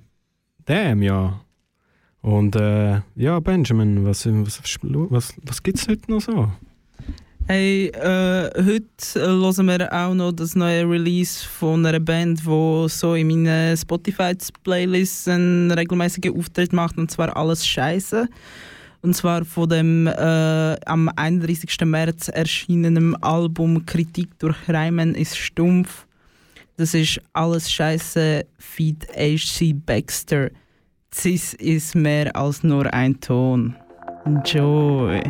Damn, 0.65 1.03
ja. 1.03 1.41
Und 2.23 2.55
äh, 2.55 3.01
ja, 3.15 3.39
Benjamin, 3.39 4.03
was, 4.03 4.25
was, 4.25 4.63
was, 4.63 5.33
was 5.43 5.61
gibt 5.61 5.77
es 5.77 5.87
heute 5.87 6.11
noch 6.11 6.21
so? 6.21 6.51
Hey, 7.45 7.89
äh, 7.89 8.49
heute 8.55 8.87
hören 9.15 9.67
wir 9.67 9.93
auch 9.93 10.15
noch 10.15 10.31
das 10.31 10.55
neue 10.55 10.89
Release 10.89 11.45
von 11.45 11.85
einer 11.85 11.99
Band, 11.99 12.39
die 12.39 12.85
so 12.89 13.13
in 13.13 13.27
meinen 13.27 13.77
Spotify-Playlists 13.77 15.27
einen 15.27 15.69
regelmäßigen 15.69 16.35
Auftritt 16.35 16.73
macht, 16.73 16.97
und 16.97 17.11
zwar 17.11 17.37
Alles 17.37 17.67
Scheiße. 17.67 18.27
Und 19.01 19.15
zwar 19.15 19.45
von 19.45 19.69
dem 19.69 20.07
äh, 20.07 20.75
am 20.85 21.09
31. 21.15 21.85
März 21.85 22.27
erschienenen 22.27 23.15
Album 23.23 23.85
Kritik 23.85 24.37
durch 24.39 24.57
Reimen 24.67 25.15
ist 25.15 25.37
stumpf. 25.37 26.05
Das 26.77 26.93
ist 26.93 27.21
Alles 27.33 27.71
Scheiße 27.71 28.45
Feed 28.57 29.07
H.C. 29.15 29.73
Baxter. 29.73 30.49
Cis 31.13 31.53
ist 31.55 31.95
mehr 31.95 32.35
als 32.35 32.63
nur 32.63 32.93
ein 32.93 33.19
Ton. 33.19 33.75
Enjoy! 34.25 35.21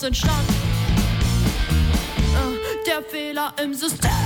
Daraus 0.00 0.02
entstanden. 0.02 0.54
Äh, 2.34 2.86
Der 2.86 3.02
Fehler 3.02 3.52
im 3.62 3.74
System. 3.74 4.19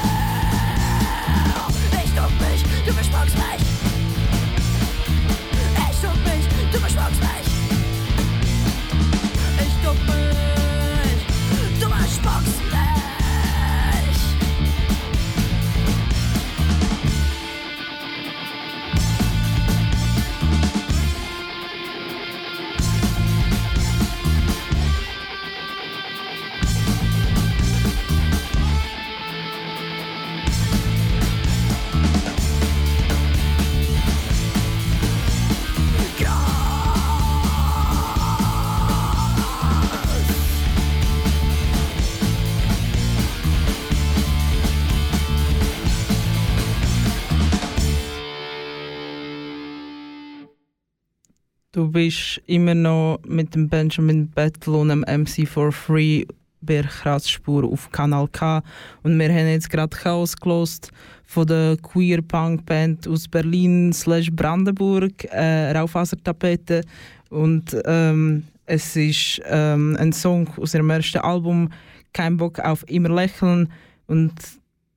Du 51.84 51.90
bist 51.90 52.40
immer 52.46 52.74
noch 52.74 53.18
mit 53.26 53.54
dem 53.54 53.68
Benjamin 53.68 54.30
Battle 54.30 54.72
und 54.72 54.88
dem 54.88 55.00
MC 55.00 55.46
for 55.46 55.70
Free 55.70 56.24
bei 56.62 56.80
Kratzspur 56.80 57.62
auf 57.64 57.90
Kanal 57.92 58.26
K. 58.28 58.62
Und 59.02 59.18
wir 59.18 59.28
haben 59.28 59.48
jetzt 59.48 59.68
gerade 59.68 59.94
Chaos 59.94 60.34
gelost 60.34 60.90
von 61.26 61.46
der 61.46 61.76
Queer 61.76 62.22
Punk 62.22 62.64
Band 62.64 63.06
aus 63.06 63.28
Berlin 63.28 63.92
slash 63.92 64.30
Brandenburg, 64.32 65.24
äh, 65.24 65.72
Raufasertapete. 65.72 66.80
Und 67.28 67.76
ähm, 67.84 68.44
es 68.64 68.96
ist 68.96 69.42
ähm, 69.44 69.94
ein 70.00 70.14
Song 70.14 70.48
aus 70.56 70.72
ihrem 70.72 70.88
ersten 70.88 71.18
Album, 71.18 71.68
Kein 72.14 72.38
Bock 72.38 72.60
auf 72.60 72.88
immer 72.88 73.10
lächeln. 73.10 73.70
Und 74.06 74.32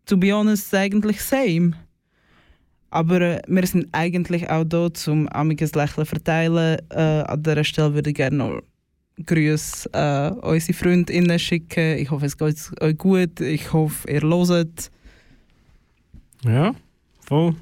to 0.05 0.15
be 0.15 0.31
honest, 0.31 0.73
eigentlich 0.73 1.21
same. 1.21 1.73
Aber 2.89 3.21
äh, 3.21 3.41
wir 3.47 3.67
sind 3.67 3.87
eigentlich 3.91 4.49
auch 4.49 4.63
da, 4.63 4.87
um 5.07 5.27
amiges 5.29 5.75
Lächeln 5.75 6.05
zu 6.05 6.11
verteilen. 6.11 6.79
Äh, 6.89 7.01
an 7.01 7.43
dieser 7.43 7.63
Stelle 7.63 7.93
würde 7.93 8.09
ich 8.09 8.15
gerne 8.15 8.37
noch 8.37 8.61
Grüße 9.25 9.89
äh, 9.93 10.31
unsere 10.45 10.73
Freundinnen 10.73 11.39
schicken. 11.39 11.97
Ich 11.97 12.11
hoffe, 12.11 12.27
es 12.27 12.37
geht 12.37 12.71
euch 12.81 12.97
gut. 12.97 13.39
Ich 13.41 13.73
hoffe, 13.73 14.09
ihr 14.09 14.21
hört. 14.21 14.91
Ja, 16.43 16.75
voll. 17.25 17.55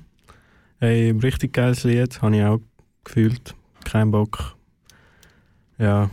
Hey, 0.80 1.12
richtig 1.12 1.54
geiles 1.54 1.84
Lied, 1.86 2.22
habe 2.22 2.36
ich 2.36 2.44
auch 2.44 2.60
gefühlt. 3.04 3.56
Kein 3.86 4.12
Bock. 4.12 4.56
Ja, 5.78 6.10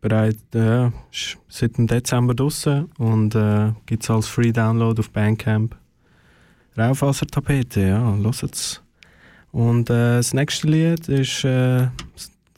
bereit, 0.00 0.38
ist 1.12 1.38
seit 1.48 1.76
dem 1.76 1.86
Dezember 1.86 2.34
draußen 2.34 2.86
und 2.98 3.34
äh, 3.34 3.72
gibt 3.86 4.02
es 4.02 4.10
als 4.10 4.26
Free 4.26 4.52
Download 4.52 4.98
auf 4.98 5.10
Bandcamp. 5.10 5.76
Raufasertapete, 6.78 7.80
ja, 7.88 8.16
hört's. 8.16 8.82
Und 9.50 9.90
äh, 9.90 10.18
das 10.18 10.32
nächste 10.32 10.68
Lied 10.68 11.08
ist 11.08 11.44
äh, 11.44 11.88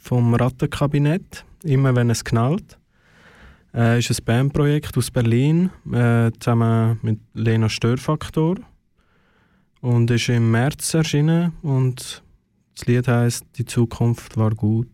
vom 0.00 0.34
Rattenkabinett, 0.34 1.44
immer 1.62 1.94
wenn 1.94 2.10
es 2.10 2.22
knallt. 2.22 2.78
Äh, 3.72 4.00
ist 4.00 4.10
ein 4.10 4.24
Bandprojekt 4.24 4.96
aus 4.98 5.10
Berlin, 5.10 5.70
äh, 5.90 6.30
zusammen 6.38 6.98
mit 7.02 7.20
Lena 7.32 7.68
Störfaktor. 7.68 8.56
Und 9.80 10.10
ist 10.10 10.28
im 10.28 10.50
März 10.50 10.92
erschienen 10.92 11.54
und 11.62 12.22
das 12.74 12.86
Lied 12.86 13.08
heißt 13.08 13.46
Die 13.56 13.64
Zukunft 13.64 14.36
war 14.36 14.50
gut. 14.50 14.88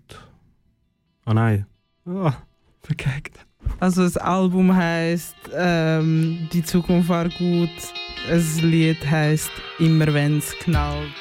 Ah 1.24 1.35
nein. 1.35 1.66
Ah, 2.07 2.35
verkackt. 2.83 3.45
Also 3.81 4.05
das 4.05 4.16
Album 4.16 4.72
heißt 4.77 5.35
ähm, 5.53 6.49
Die 6.53 6.62
Zukunft 6.62 7.09
war 7.09 7.29
gut. 7.29 7.70
Das 8.29 8.61
Lied 8.61 8.99
heißt 9.09 9.53
Immer 9.79 10.12
wenn's 10.12 10.53
knallt. 10.59 11.12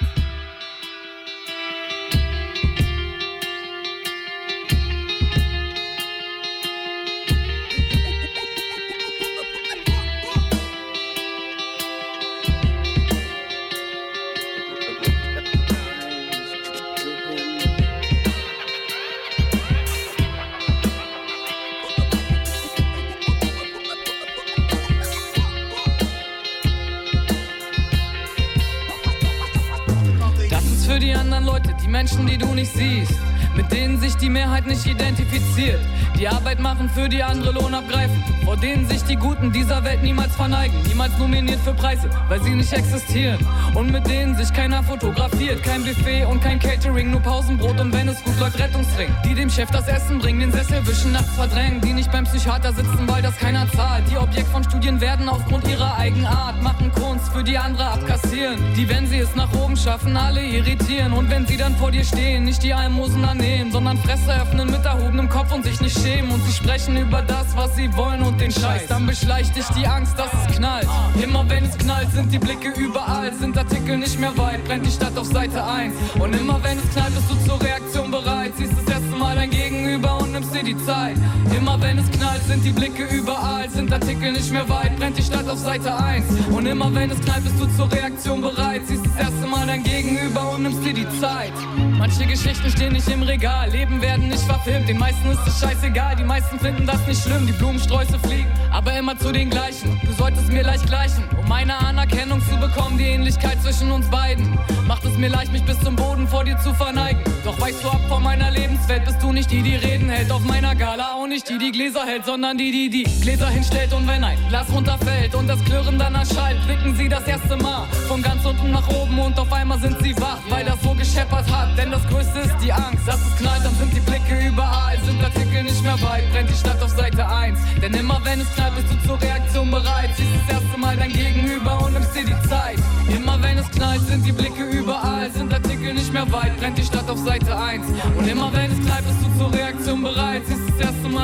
Die 31.05 31.13
anderen 31.13 31.45
Leute, 31.45 31.75
die 31.83 31.87
Menschen, 31.87 32.25
die 32.25 32.37
du 32.37 32.47
nicht 32.47 32.71
siehst, 32.71 33.13
mit 33.55 33.71
denen 33.71 33.99
sich 33.99 34.15
die 34.17 34.29
Mehrheit 34.29 34.67
nicht 34.67 34.85
identifiziert, 34.85 35.79
die 36.19 36.27
Arbeit 36.27 36.59
machen, 36.59 36.89
für 36.89 37.09
die 37.09 37.23
andere 37.23 37.51
Lohn 37.51 37.73
abgreifen, 37.73 38.23
vor 38.43 38.57
denen 38.57 38.87
sich 38.87 39.03
die 39.03 39.15
Guten 39.15 39.51
dieser 39.51 39.83
Welt 39.83 40.03
niemals 40.03 40.35
verneigen, 40.35 40.75
niemals 40.87 41.17
nominiert 41.17 41.59
für 41.61 41.73
Preise, 41.73 42.09
weil 42.27 42.41
sie 42.41 42.51
nicht 42.51 42.73
existieren. 42.73 43.39
Und 43.73 43.91
mit 43.91 44.07
denen 44.07 44.35
sich 44.35 44.51
keiner 44.53 44.83
fotografiert, 44.83 45.63
kein 45.63 45.83
Buffet 45.83 46.25
und 46.25 46.41
kein 46.41 46.59
Catering, 46.59 47.11
nur 47.11 47.21
Pausenbrot 47.21 47.79
und 47.79 47.93
wenn 47.93 48.09
es 48.09 48.23
gut 48.23 48.39
läuft, 48.39 48.59
Rettungsring, 48.59 49.09
die 49.25 49.33
dem 49.33 49.49
Chef 49.49 49.69
das 49.71 49.87
Essen 49.87 50.19
bringen, 50.19 50.39
den 50.39 50.51
Sessel 50.51 50.85
wischen, 50.85 51.11
nachts 51.11 51.35
verdrängen, 51.35 51.81
die 51.81 51.93
nicht 51.93 52.11
beim 52.11 52.25
Psychiater 52.25 52.73
sitzen, 52.73 53.07
weil 53.07 53.21
das 53.21 53.37
keiner 53.37 53.69
zahlt, 53.71 54.03
die 54.11 54.17
Objekt 54.17 54.47
von 54.49 54.63
Studien 54.63 54.99
werden 54.99 55.29
aufgrund 55.29 55.67
ihrer 55.67 55.97
Eigenart, 55.97 56.61
machen 56.61 56.91
Kunst 56.93 57.31
für 57.33 57.43
die 57.43 57.57
andere 57.57 57.87
abkassieren, 57.87 58.59
die, 58.75 58.87
wenn 58.89 59.07
sie 59.07 59.19
es 59.19 59.35
nach 59.35 59.51
oben 59.53 59.77
schaffen, 59.77 60.17
alle 60.17 60.41
irritieren. 60.41 61.13
Und 61.13 61.29
wenn 61.29 61.45
sie 61.45 61.57
dann 61.57 61.75
vor 61.75 61.91
dir 61.91 62.03
stehen, 62.03 62.45
nicht 62.45 62.63
die 62.63 62.73
Almosen 62.73 63.23
annehmen, 63.23 63.44
sondern 63.71 63.97
Fresse 63.97 64.33
öffnen 64.41 64.71
mit 64.71 64.85
erhobenem 64.85 65.29
Kopf 65.29 65.51
und 65.53 65.63
sich 65.63 65.81
nicht 65.81 65.99
schämen. 65.99 66.31
Und 66.31 66.43
sie 66.45 66.53
sprechen 66.53 66.97
über 66.97 67.21
das, 67.21 67.55
was 67.55 67.75
sie 67.75 67.93
wollen 67.95 68.21
und 68.21 68.39
den 68.39 68.51
Scheiß, 68.51 68.87
dann 68.87 69.05
beschleicht 69.05 69.55
dich 69.55 69.67
die 69.77 69.85
Angst, 69.85 70.17
dass 70.17 70.31
es 70.33 70.55
knallt. 70.55 70.87
Immer 71.21 71.47
wenn 71.49 71.65
es 71.65 71.77
knallt, 71.77 72.11
sind 72.11 72.31
die 72.31 72.39
Blicke 72.39 72.69
überall, 72.69 73.33
sind 73.33 73.57
Artikel 73.57 73.97
nicht 73.97 74.19
mehr 74.19 74.35
weit, 74.37 74.63
brennt 74.65 74.85
die 74.85 74.91
Stadt 74.91 75.17
auf 75.17 75.27
Seite 75.27 75.63
1 75.63 75.93
und 76.19 76.33
immer 76.35 76.59
wenn 76.63 76.77
es 76.77 76.89
knallt, 76.93 77.13
bist 77.15 77.29
du 77.29 77.47
zur 77.47 77.61
Reaktion 77.61 78.11
bereit, 78.11 78.53
siehst 78.57 78.73
erste 78.77 78.94
Mal 79.35 79.41
dein 79.41 79.49
Gegenüber 79.49 80.17
und 80.19 80.31
nimmst 80.31 80.53
dir 80.55 80.63
die 80.63 80.77
Zeit. 80.85 81.15
Immer 81.57 81.81
wenn 81.81 81.97
es 81.97 82.09
knallt, 82.09 82.41
sind 82.43 82.63
die 82.63 82.71
Blicke 82.71 83.03
überall, 83.03 83.69
sind 83.69 83.91
Artikel 83.91 84.31
nicht 84.31 84.51
mehr 84.51 84.67
weit, 84.69 84.95
brennt 84.97 85.17
die 85.17 85.23
Stadt 85.23 85.47
auf 85.49 85.59
Seite 85.59 85.93
1 85.93 86.23
und 86.51 86.65
immer 86.65 86.93
wenn 86.95 87.09
es 87.11 87.19
knallt, 87.19 87.43
bist 87.43 87.59
du 87.59 87.65
zur 87.75 87.91
Reaktion 87.91 88.41
bereit, 88.41 88.81
siehst 88.85 89.05
das 89.05 89.15
erste 89.15 89.47
Mal 89.47 89.67
dein 89.67 89.83
Gegenüber 89.83 90.51
und 90.51 90.63
nimmst 90.63 90.85
dir 90.85 90.93
die 90.93 91.09
Zeit. 91.19 91.53
Manche 91.97 92.25
Geschichten 92.25 92.69
stehen 92.69 92.93
nicht 92.93 93.09
im 93.09 93.23
Regal, 93.23 93.69
Leben 93.71 94.01
werden 94.01 94.29
nicht 94.29 94.43
verfilmt, 94.43 94.87
den 94.87 94.99
meisten 94.99 95.29
ist 95.29 95.45
es 95.47 95.59
scheißegal, 95.59 96.15
die 96.15 96.23
meisten 96.23 96.57
finden 96.59 96.85
das 96.85 97.05
nicht 97.05 97.21
schlimm, 97.21 97.45
die 97.45 97.53
Blumensträuße 97.53 98.17
fliegen, 98.19 98.49
aber 98.71 98.97
immer 98.97 99.17
zu 99.17 99.31
den 99.31 99.49
gleichen. 99.49 99.99
Du 100.05 100.13
solltest 100.13 100.51
mir 100.51 100.63
leicht 100.63 100.85
gleichen, 100.87 101.23
um 101.37 101.47
meine 101.49 101.75
Anerkennung 101.77 102.41
zu 102.41 102.57
bekommen, 102.57 102.97
die 102.97 103.05
Ähnlichkeit 103.05 103.61
zwischen 103.61 103.91
uns 103.91 104.07
beiden. 104.09 104.57
Macht 104.87 105.03
es 105.03 105.17
mir 105.17 105.29
leicht, 105.29 105.51
mich 105.51 105.63
bis 105.63 105.79
zum 105.81 105.95
Boden 105.95 106.27
vor 106.27 106.43
dir 106.43 106.57
zu 106.59 106.73
verneigen. 106.73 107.21
Doch 107.43 107.59
weichst 107.59 107.83
du 107.83 107.89
ab 107.89 108.01
von 108.07 108.23
meiner 108.23 108.51
Lebenswelt, 108.51 109.03
bist 109.05 109.21
du 109.21 109.24
nicht 109.31 109.51
die, 109.51 109.61
die 109.61 109.75
Reden 109.75 110.09
hält 110.09 110.31
auf 110.31 110.43
meiner 110.43 110.75
Gala, 110.75 111.13
auch 111.15 111.27
nicht 111.27 111.49
die, 111.49 111.57
die 111.57 111.71
Gläser 111.71 112.05
hält, 112.05 112.25
sondern 112.25 112.57
die, 112.57 112.71
die 112.71 112.89
die 112.89 113.21
Gläser 113.21 113.47
hinstellt 113.47 113.93
und 113.93 114.07
wenn 114.07 114.23
ein 114.23 114.37
Glas 114.49 114.67
runterfällt 114.71 115.35
und 115.35 115.47
das 115.47 115.63
Klirren 115.63 115.97
dann 115.97 116.15
erschallt, 116.15 116.57
blicken 116.65 116.95
sie 116.95 117.07
das 117.07 117.27
erste 117.27 117.55
Mal 117.57 117.85
von 118.07 118.21
ganz 118.21 118.45
unten 118.45 118.71
nach 118.71 118.87
oben 118.89 119.19
und 119.19 119.37
auf 119.39 119.51
einmal 119.51 119.79
sind 119.79 119.97
sie 120.01 120.15
wach, 120.17 120.39
weil 120.49 120.65
das 120.65 120.81
so 120.81 120.93
gescheppert 120.93 121.49
hat. 121.51 121.77
Denn 121.77 121.91
das 121.91 122.05
Größte 122.07 122.39
ist 122.39 122.55
die 122.63 122.71
Angst, 122.71 123.07
dass 123.07 123.19
es 123.19 123.35
knallt, 123.37 123.65
dann 123.65 123.75
sind 123.75 123.93
die 123.93 123.99
Blicke 123.99 124.47
überall, 124.47 124.97
sind 125.03 125.23
Artikel 125.23 125.63
nicht 125.63 125.83
mehr 125.83 126.01
weit, 126.01 126.31
brennt 126.31 126.49
die 126.49 126.55
Stadt 126.55 126.81
auf 126.81 126.91
Seite 126.91 127.27
1. 127.27 127.59
Denn 127.81 127.93
immer 127.93 128.19
wenn 128.23 128.41
es 128.41 128.53
knallt, 128.53 128.75
bist 128.75 128.87
du 128.91 129.07
zur 129.07 129.21
Reaktion 129.21 129.71
bereit, 129.71 130.09
siehst 130.17 130.29
das 130.47 130.61
erste 130.61 130.79
Mal 130.79 130.97
dein 130.97 131.11
Gegenüber 131.11 131.85
und 131.85 131.93
nimmst 131.93 132.15
dir 132.15 132.25
die 132.25 132.47
Zeit. 132.47 132.77
Immer 133.07 133.41
wenn 133.41 133.57
es 133.57 133.69
knallt, 133.71 134.01
sind 134.07 134.25
die 134.25 134.31
Blicke 134.31 134.63
überall, 134.63 135.31
sind 135.31 135.53
Artikel 135.53 135.93
nicht 135.93 136.11
mehr 136.11 136.31
weit, 136.31 136.57
brennt 136.59 136.77
die 136.77 136.83
Stadt 136.83 137.09
auf 137.09 137.19
Seite 137.19 137.57
1. 137.57 137.85
Und 138.17 138.27
immer 138.27 138.51
wenn 138.53 138.71
es 138.71 138.79
knallt, 138.85 139.05
bist 139.05 139.14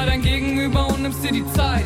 Mal 0.02 0.08
dein 0.08 0.24
Gegenüber 0.24 0.88
und 0.88 1.04
nimmst 1.04 1.24
dir 1.24 1.32
die 1.32 1.46
Zeit. 1.54 1.86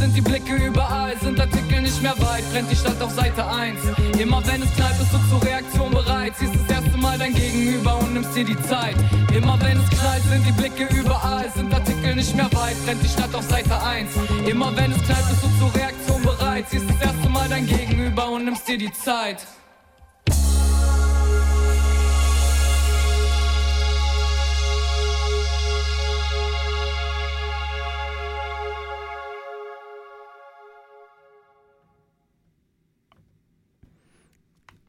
Sind 0.00 0.16
die 0.16 0.22
Blicke 0.22 0.54
überall, 0.54 1.14
sind 1.20 1.38
Artikel 1.38 1.82
nicht 1.82 2.00
mehr 2.02 2.14
weit, 2.18 2.42
brennt 2.50 2.70
die 2.70 2.76
Stadt 2.76 3.00
auf 3.02 3.12
Seite 3.12 3.46
1. 3.46 3.78
Immer 4.18 4.42
wenn 4.46 4.62
es 4.62 4.74
knallt, 4.74 4.98
bist 4.98 5.12
du 5.12 5.18
zur 5.28 5.44
Reaktion 5.46 5.90
bereit, 5.90 6.32
siehst 6.38 6.54
das 6.54 6.82
erste 6.82 6.96
Mal 6.96 7.18
dein 7.18 7.34
Gegenüber 7.34 7.98
und 7.98 8.14
nimmst 8.14 8.34
dir 8.34 8.46
die 8.46 8.60
Zeit. 8.62 8.96
Immer 9.34 9.60
wenn 9.60 9.78
es 9.78 9.90
knallt, 9.90 10.22
sind 10.22 10.46
die 10.46 10.52
Blicke 10.52 10.84
überall, 10.94 11.50
sind 11.54 11.72
Artikel 11.74 12.14
nicht 12.14 12.34
mehr 12.34 12.50
weit, 12.52 12.76
brennt 12.86 13.02
die 13.04 13.08
Stadt 13.08 13.34
auf 13.34 13.44
Seite 13.44 13.78
1. 13.82 14.08
Immer 14.48 14.74
wenn 14.74 14.90
es 14.92 15.02
knallt, 15.02 15.28
bist 15.28 15.44
du 15.44 15.48
zur 15.58 15.74
Reaktion 15.74 16.22
bereit. 16.22 16.64
Siehst 16.70 16.88
das 16.88 17.00
erste 17.02 17.28
Mal 17.28 17.48
dein 17.50 17.66
Gegenüber 17.66 18.30
und 18.30 18.46
nimmst 18.46 18.66
dir 18.66 18.78
die 18.78 18.92
Zeit. 18.92 19.46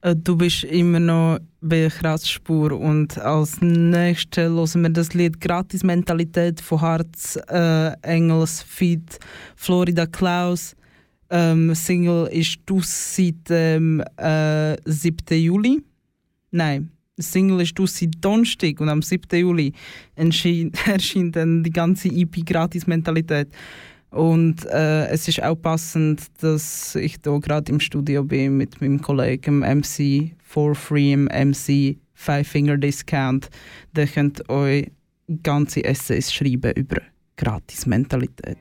Du 0.02 0.36
bist 0.36 0.64
immer 0.64 1.00
noch 1.00 1.38
bei 1.62 1.88
Kratzspur 1.88 2.72
und 2.72 3.20
als 3.20 3.62
nächstes 3.62 4.50
hören 4.50 4.82
wir 4.82 4.90
das 4.90 5.14
Lied 5.14 5.40
Gratis 5.40 5.84
Mentalität 5.84 6.60
von 6.60 6.82
Harz 6.82 7.38
äh, 7.48 7.92
Engels 8.02 8.64
Feed 8.64 9.20
Florida 9.56 10.08
Klaus. 10.08 10.76
Ähm, 11.30 11.76
Single 11.76 12.28
ist 12.32 12.58
aus 12.72 13.16
seit 13.16 13.48
dem 13.48 14.04
äh, 14.18 14.76
7. 14.86 15.40
Juli. 15.40 15.84
Nein, 16.50 16.90
Single 17.20 17.62
ist 17.62 17.80
aus 17.80 18.00
seit 18.00 18.16
Donnerstag 18.22 18.82
und 18.82 18.90
am 18.90 19.04
7. 19.04 19.40
Juli 19.40 19.72
erschien, 20.16 20.72
erschien 20.88 21.32
dann 21.32 21.62
die 21.62 21.70
ganze 21.70 22.08
EP 22.08 22.44
Gratis 22.44 22.88
Mentalität. 22.88 23.50
Und 24.12 24.66
äh, 24.66 25.08
es 25.08 25.28
ist 25.30 25.42
auch 25.42 25.56
passend, 25.56 26.24
dass 26.42 26.96
ich 26.96 27.18
hier 27.24 27.40
gerade 27.40 27.72
im 27.72 27.80
Studio 27.80 28.24
bin 28.24 28.58
mit 28.58 28.82
meinem 28.82 29.02
Kollegen 29.02 29.60
MC 29.60 30.36
for 30.44 30.76
Free, 30.76 31.16
MC 31.16 31.98
Five 32.14 32.48
Finger 32.48 32.78
Discount. 32.78 33.50
Der 33.96 34.08
könnt 34.08 34.48
euch 34.50 34.92
ganze 35.44 35.84
Essays 35.84 36.32
schreiben 36.32 36.74
über 36.76 37.02
Gratis-Mentalität. 37.38 38.58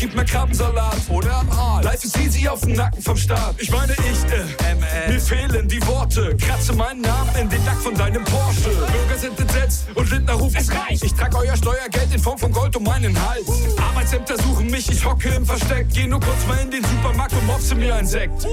Gib 0.00 0.14
mir 0.14 0.24
Krabbensalat 0.24 0.96
oder 1.10 1.36
am 1.36 1.50
Aal. 1.50 1.84
Life 1.84 2.06
is 2.06 2.16
easy 2.16 2.48
auf 2.48 2.62
dem 2.62 2.72
Nacken 2.72 3.02
vom 3.02 3.16
Start. 3.16 3.56
Ich 3.58 3.70
meine, 3.70 3.92
ich, 3.92 4.32
äh, 4.32 5.10
mir 5.10 5.20
fehlen 5.20 5.68
die 5.68 5.86
Worte. 5.86 6.36
Kratze 6.36 6.72
meinen 6.72 7.02
Namen 7.02 7.30
in 7.38 7.48
den 7.50 7.62
Lack 7.66 7.76
von 7.76 7.94
deinem 7.94 8.24
Porsche. 8.24 8.70
Bürger 8.70 9.18
sind 9.18 9.38
entsetzt 9.38 9.84
und 9.94 10.10
Lindner 10.10 10.32
ruft, 10.34 10.58
es 10.58 10.70
reicht. 10.70 11.04
Ich 11.04 11.12
trag 11.12 11.34
euer 11.36 11.54
Steuergeld 11.54 12.14
in 12.14 12.18
Form 12.18 12.38
von 12.38 12.50
Gold 12.50 12.74
um 12.76 12.84
meinen 12.84 13.14
Hals. 13.28 13.46
Arbeitsämter 13.78 14.38
suchen 14.38 14.70
mich, 14.70 14.90
ich 14.90 15.04
hocke 15.04 15.28
im 15.28 15.44
Versteck. 15.44 15.86
Geh 15.92 16.06
nur 16.06 16.20
kurz 16.20 16.46
mal 16.48 16.58
in 16.58 16.70
den 16.70 16.82
Supermarkt 16.82 17.34
und 17.34 17.46
mopse 17.46 17.74
mir 17.74 17.94
ein 17.94 18.06
Sekt. 18.06 18.46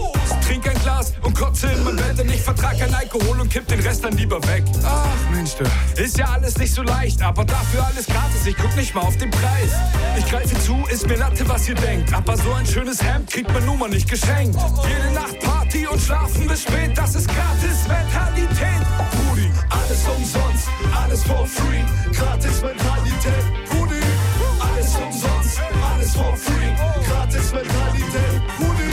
Trink 0.46 0.68
ein 0.68 0.80
Glas 0.82 1.14
und 1.22 1.34
kotze 1.34 1.68
in 1.68 1.84
mein 1.86 1.96
Bett, 1.96 2.18
denn 2.18 2.30
ich 2.30 2.42
vertrag 2.42 2.78
kein 2.78 2.94
Alkohol 2.94 3.40
und 3.40 3.50
kipp 3.50 3.68
den 3.68 3.80
Rest 3.80 4.04
dann 4.04 4.18
lieber 4.18 4.46
weg. 4.48 4.64
Ach 4.84 5.06
Mensch, 5.32 5.52
du. 5.56 5.64
Ist 6.02 6.18
ja 6.18 6.26
alles 6.26 6.58
nicht 6.58 6.74
so 6.74 6.84
leicht, 6.84 7.22
aber 7.22 7.46
dafür 7.46 7.86
alles 7.86 8.06
gratis. 8.06 8.46
Ich 8.46 8.58
guck 8.58 8.76
nicht 8.76 8.94
mal 8.94 9.02
auf 9.02 9.16
den 9.18 9.32
Preis. 9.32 9.72
Ich 10.18 10.26
greife 10.30 10.60
zu, 10.60 10.84
ist 10.90 11.08
mir 11.08 11.16
Latte, 11.16 11.37
was 11.46 11.68
ihr 11.68 11.76
denkt. 11.76 12.14
Aber 12.14 12.38
so 12.38 12.54
ein 12.54 12.66
schönes 12.66 13.02
Hemd 13.04 13.30
kriegt 13.30 13.52
man 13.54 13.66
nun 13.66 13.80
mal 13.80 13.90
nicht 13.90 14.10
geschenkt. 14.10 14.58
Jede 14.88 15.14
Nacht 15.14 15.40
Party 15.40 15.88
und 15.88 16.00
schlafen 16.02 16.48
bis 16.48 16.64
spät, 16.64 16.98
das 16.98 17.16
ist 17.16 17.28
gratis 17.28 17.88
Mentalität. 17.88 18.84
Brudi, 19.12 19.52
alles 19.70 20.04
umsonst, 20.08 20.68
alles 21.04 21.24
for 21.24 21.46
free. 21.46 21.84
Gratis 22.14 22.62
Mentalität. 22.62 23.46
Brudi, 23.70 24.02
alles 24.60 24.96
umsonst, 24.96 25.62
alles 25.92 26.16
for 26.16 26.36
free. 26.38 26.76
Gratis 27.08 27.54
Mentalität. 27.54 28.42
Brudi, 28.58 28.92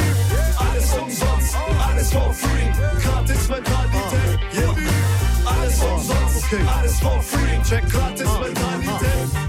alles 0.59 0.93
umsonst, 0.95 1.57
alles 1.87 2.13
for 2.13 2.33
free. 2.35 2.69
Gratis 3.03 3.49
Mentalität. 3.49 4.41
Brudi, 4.53 4.89
alles 5.45 5.79
umsonst, 5.81 6.45
alles 6.77 6.99
for 7.01 7.23
free. 7.23 7.63
Check 7.69 7.89
gratis 7.91 8.29
Mentalität. 8.41 9.44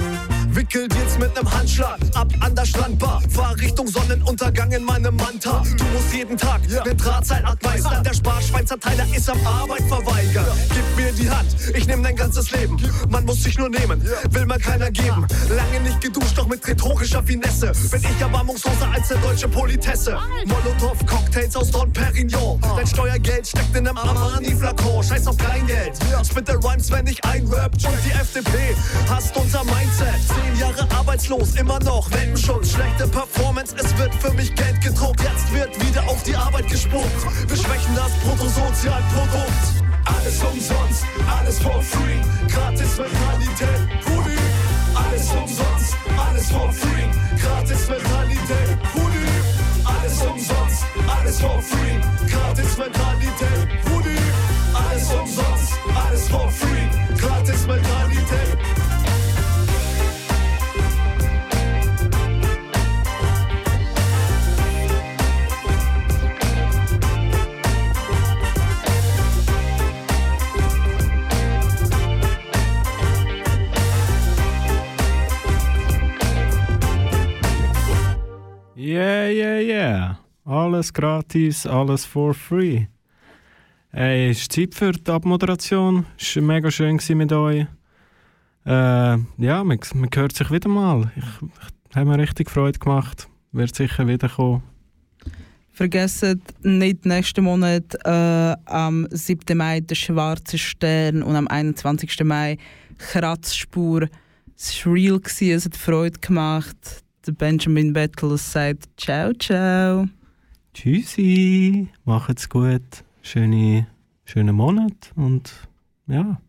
Wickelt 0.66 0.96
jetzt 0.96 1.20
mit 1.20 1.32
nem 1.36 1.52
Handschlag 1.52 2.00
ab 2.16 2.28
an 2.40 2.56
der 2.56 2.66
Strandbar. 2.66 3.22
Fahr 3.30 3.56
Richtung 3.56 3.88
Sonnenuntergang 3.88 4.72
in 4.72 4.84
meinem 4.84 5.16
Manta. 5.16 5.62
Du 5.78 5.84
musst 5.94 6.12
jeden 6.12 6.36
Tag 6.38 6.62
ne 6.68 6.96
Drahtseil 6.96 7.46
abweisen. 7.46 7.92
Der 8.04 8.14
Sparschweinzerteiler 8.14 9.06
ist 9.16 9.30
am 9.30 9.38
Arbeit 9.46 9.84
verweigert. 9.84 10.52
Gib 10.70 10.84
mir 10.98 11.12
die 11.12 11.30
Hand, 11.30 11.56
ich 11.76 11.86
nehm 11.86 12.02
dein 12.02 12.16
ganzes 12.16 12.50
Leben. 12.50 12.78
Man 13.10 13.26
muss 13.26 13.44
sich 13.44 13.60
nur 13.60 13.70
nehmen, 13.70 14.04
will 14.32 14.48
man 14.48 14.60
keiner 14.60 14.90
geben. 14.90 15.28
Lange 15.50 15.82
nicht 15.82 16.02
geduscht, 16.02 16.36
doch 16.36 16.48
mit 16.48 16.68
rhetorischer 16.68 17.22
Finesse. 17.22 17.72
Bin 17.92 18.02
ich 18.02 18.20
erbarmungsloser 18.20 18.90
als 18.92 19.10
der 19.10 19.18
deutsche 19.18 19.48
Politesse. 19.48 20.18
Molotow-Cocktails 20.48 21.56
aus 21.58 21.70
Don 21.70 21.94
Perignon. 21.94 22.60
Dein 22.76 22.88
Steuergeld 22.88 23.48
steckt 23.48 23.76
in 23.76 23.84
nem 23.84 23.96
Armani-Flakon. 23.96 25.04
Scheiß 25.04 25.28
auf 25.28 25.38
Kleingeld. 25.38 25.94
Spitte 26.28 26.54
Rhymes, 26.54 26.90
wenn 26.90 27.06
ich 27.06 27.24
einrappt. 27.24 27.86
Und 27.86 27.98
die 28.04 28.12
FDP 28.12 28.76
hasst 29.08 29.38
unser 29.38 29.64
Mindset. 29.66 30.16
Zehn 30.28 30.55
Jahre 30.60 30.88
arbeitslos, 30.98 31.56
immer 31.56 31.80
noch 31.80 32.10
Welpenschutz. 32.12 32.72
Schlechte 32.72 33.08
Performance, 33.08 33.76
es 33.78 33.98
wird 33.98 34.14
für 34.16 34.32
mich 34.34 34.54
Geld 34.56 34.80
gedruckt. 34.82 35.22
Jetzt 35.22 35.54
wird 35.54 35.88
wieder 35.88 36.04
auf 36.08 36.22
die 36.24 36.36
Arbeit 36.36 36.68
gespuckt. 36.70 37.12
Wir 37.48 37.58
schwächen 37.58 37.96
das 37.96 38.12
Bruttosozialprodukt. 38.24 39.66
Alles 40.06 40.42
umsonst, 40.44 41.06
alles 41.38 41.60
for 41.60 41.82
free. 41.82 42.22
Gratis 42.48 42.98
Mentalität. 42.98 43.80
Brudi, 44.06 44.38
alles 44.94 45.30
umsonst, 45.32 45.96
alles 46.18 46.50
for 46.50 46.72
free. 46.72 47.06
Gratis 47.42 47.90
Mentalität. 47.90 48.80
Brudi, 48.94 49.28
alles 49.84 50.22
umsonst, 50.22 50.86
alles 51.08 51.40
for 51.42 51.62
free. 51.62 52.00
Gratis 52.32 52.78
Mentalität. 52.78 53.84
Brudi, 53.86 54.18
alles 54.74 55.12
umsonst, 55.12 55.74
alles 55.96 56.30
for 56.30 56.50
free. 56.50 56.88
Gratis 57.18 57.68
Mentalität. 57.68 58.45
Yeah, 78.86 79.32
yeah, 79.32 79.60
yeah. 79.60 80.16
Alles 80.46 80.94
gratis, 80.94 81.66
alles 81.66 82.06
for 82.06 82.36
free. 82.36 82.86
Hey, 83.92 84.30
es 84.30 84.42
ist 84.42 84.52
Zeit 84.52 84.76
für 84.76 84.92
die 84.92 85.10
Abmoderation. 85.10 86.06
Es 86.20 86.36
war 86.36 86.44
mega 86.44 86.70
schön 86.70 87.00
mit 87.16 87.34
euch. 87.34 87.66
Äh, 88.64 89.18
ja, 89.38 89.64
man, 89.64 89.80
man 89.96 90.10
hört 90.14 90.36
sich 90.36 90.52
wieder 90.52 90.70
mal. 90.70 91.12
Ich, 91.16 91.24
ich 91.90 91.96
habe 91.96 92.06
mir 92.06 92.20
richtig 92.20 92.52
Freude 92.52 92.78
gemacht. 92.78 93.28
Wird 93.54 93.74
sicher 93.74 94.08
wiederkommen. 94.08 94.62
Vergessen 95.72 96.44
nicht 96.62 97.08
nächsten 97.08 97.44
Monat 97.44 97.96
äh, 98.06 98.56
am 98.66 99.08
7. 99.10 99.58
Mai 99.58 99.80
der 99.80 99.96
Schwarze 99.96 100.60
Stern 100.60 101.24
und 101.24 101.36
am 101.36 101.48
21. 101.48 102.24
Mai 102.24 102.60
Kratzspur. 103.00 104.10
Es 104.56 104.86
war 104.86 104.94
real, 104.94 105.20
es 105.26 105.66
hat 105.66 105.76
Freude 105.76 106.20
gemacht. 106.20 107.04
Der 107.26 107.32
Benjamin 107.32 107.92
Battle 107.92 108.38
sagt 108.38 108.88
Ciao, 108.98 109.34
ciao. 109.34 110.08
Tschüssi, 110.76 111.88
macht's 112.04 112.48
gut. 112.48 113.04
Schöne, 113.24 113.88
schönen 114.26 114.56
Monat 114.56 115.12
und 115.16 115.52
ja. 116.06 116.40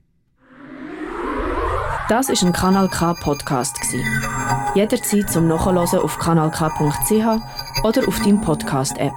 Das 2.11 2.29
ist 2.29 2.45
ein 2.45 2.53
Kanal 2.53 2.89
K 2.89 3.15
Podcast 3.15 3.81
gsi. 3.81 4.03
Jederzeit 4.75 5.31
zum 5.31 5.49
Nachhören 5.49 5.79
auf 5.79 6.19
kanalk.ch 6.19 7.83
oder 7.83 8.09
auf 8.09 8.19
deinem 8.21 8.43
Podcast 8.43 8.99
App. 8.99 9.15